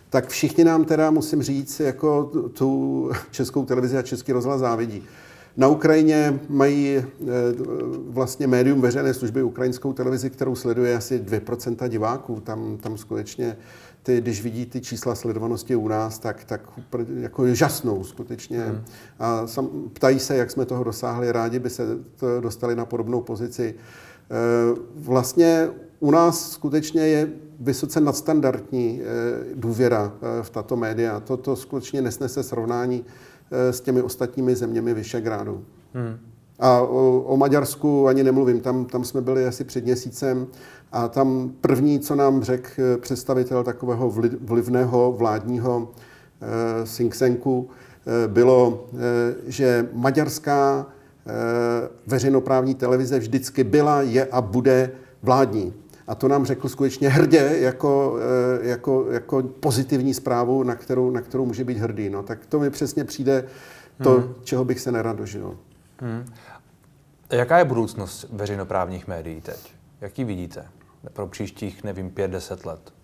tak 0.09 0.27
všichni 0.27 0.63
nám 0.63 0.85
teda, 0.85 1.11
musím 1.11 1.43
říct, 1.43 1.79
jako 1.79 2.23
tu 2.53 3.11
českou 3.31 3.65
televizi 3.65 3.97
a 3.97 4.01
český 4.01 4.31
rozhlas 4.31 4.59
závidí. 4.59 5.03
Na 5.57 5.67
Ukrajině 5.67 6.39
mají 6.49 6.97
eh, 6.97 7.05
vlastně 8.07 8.47
médium 8.47 8.81
veřejné 8.81 9.13
služby 9.13 9.43
ukrajinskou 9.43 9.93
televizi, 9.93 10.29
kterou 10.29 10.55
sleduje 10.55 10.95
asi 10.95 11.19
2% 11.19 11.89
diváků. 11.89 12.39
Tam, 12.39 12.77
tam 12.77 12.97
skutečně, 12.97 13.57
ty, 14.03 14.21
když 14.21 14.43
vidí 14.43 14.65
ty 14.65 14.81
čísla 14.81 15.15
sledovanosti 15.15 15.75
u 15.75 15.87
nás, 15.87 16.19
tak, 16.19 16.43
tak 16.43 16.61
jako 17.19 17.55
žasnou 17.55 18.03
skutečně. 18.03 18.59
Hmm. 18.59 18.83
A 19.19 19.47
sam, 19.47 19.69
ptají 19.93 20.19
se, 20.19 20.35
jak 20.35 20.51
jsme 20.51 20.65
toho 20.65 20.83
dosáhli, 20.83 21.31
rádi 21.31 21.59
by 21.59 21.69
se 21.69 21.83
to 22.15 22.41
dostali 22.41 22.75
na 22.75 22.85
podobnou 22.85 23.21
pozici. 23.21 23.75
Eh, 23.75 24.79
vlastně 24.95 25.69
u 25.99 26.11
nás 26.11 26.51
skutečně 26.51 27.01
je 27.01 27.29
vysoce 27.59 27.99
nadstandardní 27.99 29.01
eh, 29.01 29.05
důvěra 29.55 30.13
eh, 30.15 30.43
v 30.43 30.49
tato 30.49 30.75
média. 30.75 31.19
Toto 31.19 31.55
skutečně 31.55 32.01
nesnese 32.01 32.43
srovnání 32.43 33.05
eh, 33.51 33.73
s 33.73 33.81
těmi 33.81 34.01
ostatními 34.01 34.55
zeměmi 34.55 34.93
Vyšegrádu. 34.93 35.65
Hmm. 35.93 36.17
A 36.59 36.81
o, 36.81 37.21
o 37.21 37.37
Maďarsku 37.37 38.07
ani 38.07 38.23
nemluvím, 38.23 38.61
tam, 38.61 38.85
tam 38.85 39.03
jsme 39.03 39.21
byli 39.21 39.45
asi 39.45 39.63
před 39.63 39.83
měsícem 39.83 40.47
a 40.91 41.07
tam 41.07 41.51
první, 41.61 41.99
co 41.99 42.15
nám 42.15 42.43
řekl 42.43 42.81
představitel 43.01 43.63
takového 43.63 44.13
vlivného 44.41 45.15
vládního 45.17 45.91
eh, 46.41 46.85
think 46.97 47.15
tanku, 47.45 47.69
eh, 47.69 48.27
bylo, 48.27 48.87
eh, 48.93 49.35
že 49.47 49.89
maďarská 49.93 50.85
eh, 50.85 51.89
veřejnoprávní 52.07 52.75
televize 52.75 53.19
vždycky 53.19 53.63
byla, 53.63 54.01
je 54.01 54.25
a 54.25 54.41
bude 54.41 54.91
vládní. 55.23 55.73
A 56.07 56.15
to 56.15 56.27
nám 56.27 56.45
řekl 56.45 56.69
skutečně 56.69 57.09
hrdě 57.09 57.57
jako, 57.59 58.17
eh, 58.61 58.67
jako, 58.67 59.05
jako 59.11 59.43
pozitivní 59.43 60.13
zprávu, 60.13 60.63
na 60.63 60.75
kterou, 60.75 61.11
na 61.11 61.21
kterou 61.21 61.45
může 61.45 61.63
být 61.63 61.77
hrdý. 61.77 62.09
No, 62.09 62.23
tak 62.23 62.45
to 62.45 62.59
mi 62.59 62.69
přesně 62.69 63.03
přijde 63.03 63.47
to, 64.03 64.11
hmm. 64.11 64.35
čeho 64.43 64.65
bych 64.65 64.79
se 64.79 64.91
nerad 64.91 65.17
dožil. 65.17 65.57
Hmm. 65.99 66.25
Jaká 67.31 67.57
je 67.57 67.65
budoucnost 67.65 68.25
veřejnoprávních 68.31 69.07
médií 69.07 69.41
teď? 69.41 69.73
Jak 70.01 70.19
ji 70.19 70.25
vidíte 70.25 70.65
pro 71.13 71.27
příštích, 71.27 71.83
nevím, 71.83 72.09
pět, 72.09 72.31
deset 72.31 72.65
let? 72.65 72.94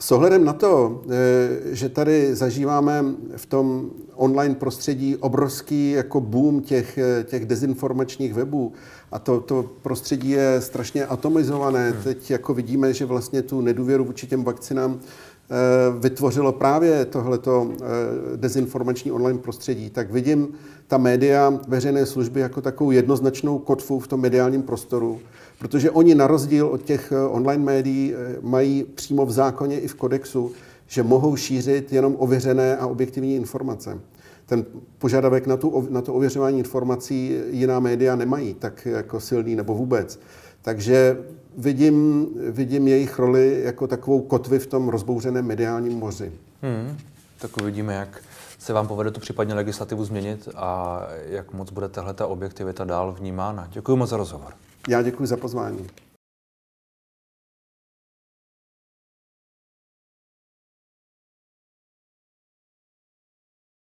S 0.00 0.12
ohledem 0.12 0.44
na 0.44 0.52
to, 0.52 1.02
eh, 1.10 1.74
že 1.74 1.88
tady 1.88 2.34
zažíváme 2.34 3.04
v 3.36 3.46
tom 3.46 3.90
online 4.14 4.54
prostředí 4.54 5.16
obrovský 5.16 5.90
jako 5.90 6.20
boom 6.20 6.60
těch, 6.60 6.98
eh, 6.98 7.24
těch 7.24 7.46
dezinformačních 7.46 8.34
webů 8.34 8.72
a 9.12 9.18
to, 9.18 9.40
to 9.40 9.64
prostředí 9.82 10.30
je 10.30 10.60
strašně 10.60 11.06
atomizované. 11.06 11.90
Hmm. 11.90 12.02
Teď 12.02 12.30
jako 12.30 12.54
vidíme, 12.54 12.94
že 12.94 13.04
vlastně 13.04 13.42
tu 13.42 13.60
nedůvěru 13.60 14.04
vůči 14.04 14.26
těm 14.26 14.44
vakcinám 14.44 15.00
eh, 15.00 15.54
vytvořilo 15.98 16.52
právě 16.52 17.04
tohleto 17.04 17.70
dezinformační 18.36 19.12
online 19.12 19.38
prostředí, 19.38 19.90
tak 19.90 20.10
vidím 20.10 20.48
ta 20.86 20.98
média 20.98 21.58
veřejné 21.68 22.06
služby 22.06 22.40
jako 22.40 22.60
takovou 22.60 22.90
jednoznačnou 22.90 23.58
kotvu 23.58 23.98
v 23.98 24.08
tom 24.08 24.20
mediálním 24.20 24.62
prostoru 24.62 25.20
Protože 25.58 25.90
oni 25.90 26.14
na 26.14 26.26
rozdíl 26.26 26.66
od 26.66 26.82
těch 26.82 27.12
eh, 27.12 27.28
online 27.28 27.64
médií 27.64 28.14
eh, 28.14 28.36
mají 28.40 28.84
přímo 28.84 29.26
v 29.26 29.30
zákoně 29.30 29.80
i 29.80 29.88
v 29.88 29.94
kodexu, 29.94 30.52
že 30.86 31.02
mohou 31.02 31.36
šířit 31.36 31.92
jenom 31.92 32.16
ověřené 32.18 32.76
a 32.76 32.86
objektivní 32.86 33.34
informace. 33.34 33.98
Ten 34.46 34.64
požadavek 34.98 35.46
na, 35.46 35.56
tu, 35.56 35.86
na 35.90 36.02
to 36.02 36.14
ověřování 36.14 36.58
informací 36.58 37.36
jiná 37.50 37.80
média 37.80 38.16
nemají 38.16 38.54
tak 38.54 38.86
jako 38.86 39.20
silný 39.20 39.56
nebo 39.56 39.74
vůbec. 39.74 40.20
Takže 40.62 41.18
vidím, 41.58 42.26
vidím 42.50 42.88
jejich 42.88 43.18
roli 43.18 43.60
jako 43.64 43.86
takovou 43.86 44.20
kotvy 44.20 44.58
v 44.58 44.66
tom 44.66 44.88
rozbouřeném 44.88 45.46
mediálním 45.46 45.98
moři. 45.98 46.32
Hmm, 46.62 46.96
tak 47.38 47.56
uvidíme, 47.62 47.94
jak 47.94 48.22
se 48.58 48.72
vám 48.72 48.88
povede 48.88 49.10
tu 49.10 49.20
případně 49.20 49.54
legislativu 49.54 50.04
změnit 50.04 50.48
a 50.56 51.00
jak 51.26 51.52
moc 51.52 51.70
bude 51.70 51.88
tahle 51.88 52.14
objektivita 52.24 52.84
dál 52.84 53.16
vnímána. 53.18 53.68
Děkuji 53.72 53.96
moc 53.96 54.10
za 54.10 54.16
rozhovor. 54.16 54.52
Já 54.88 55.02
děkuji 55.02 55.26
za 55.26 55.36
pozvání. 55.36 55.86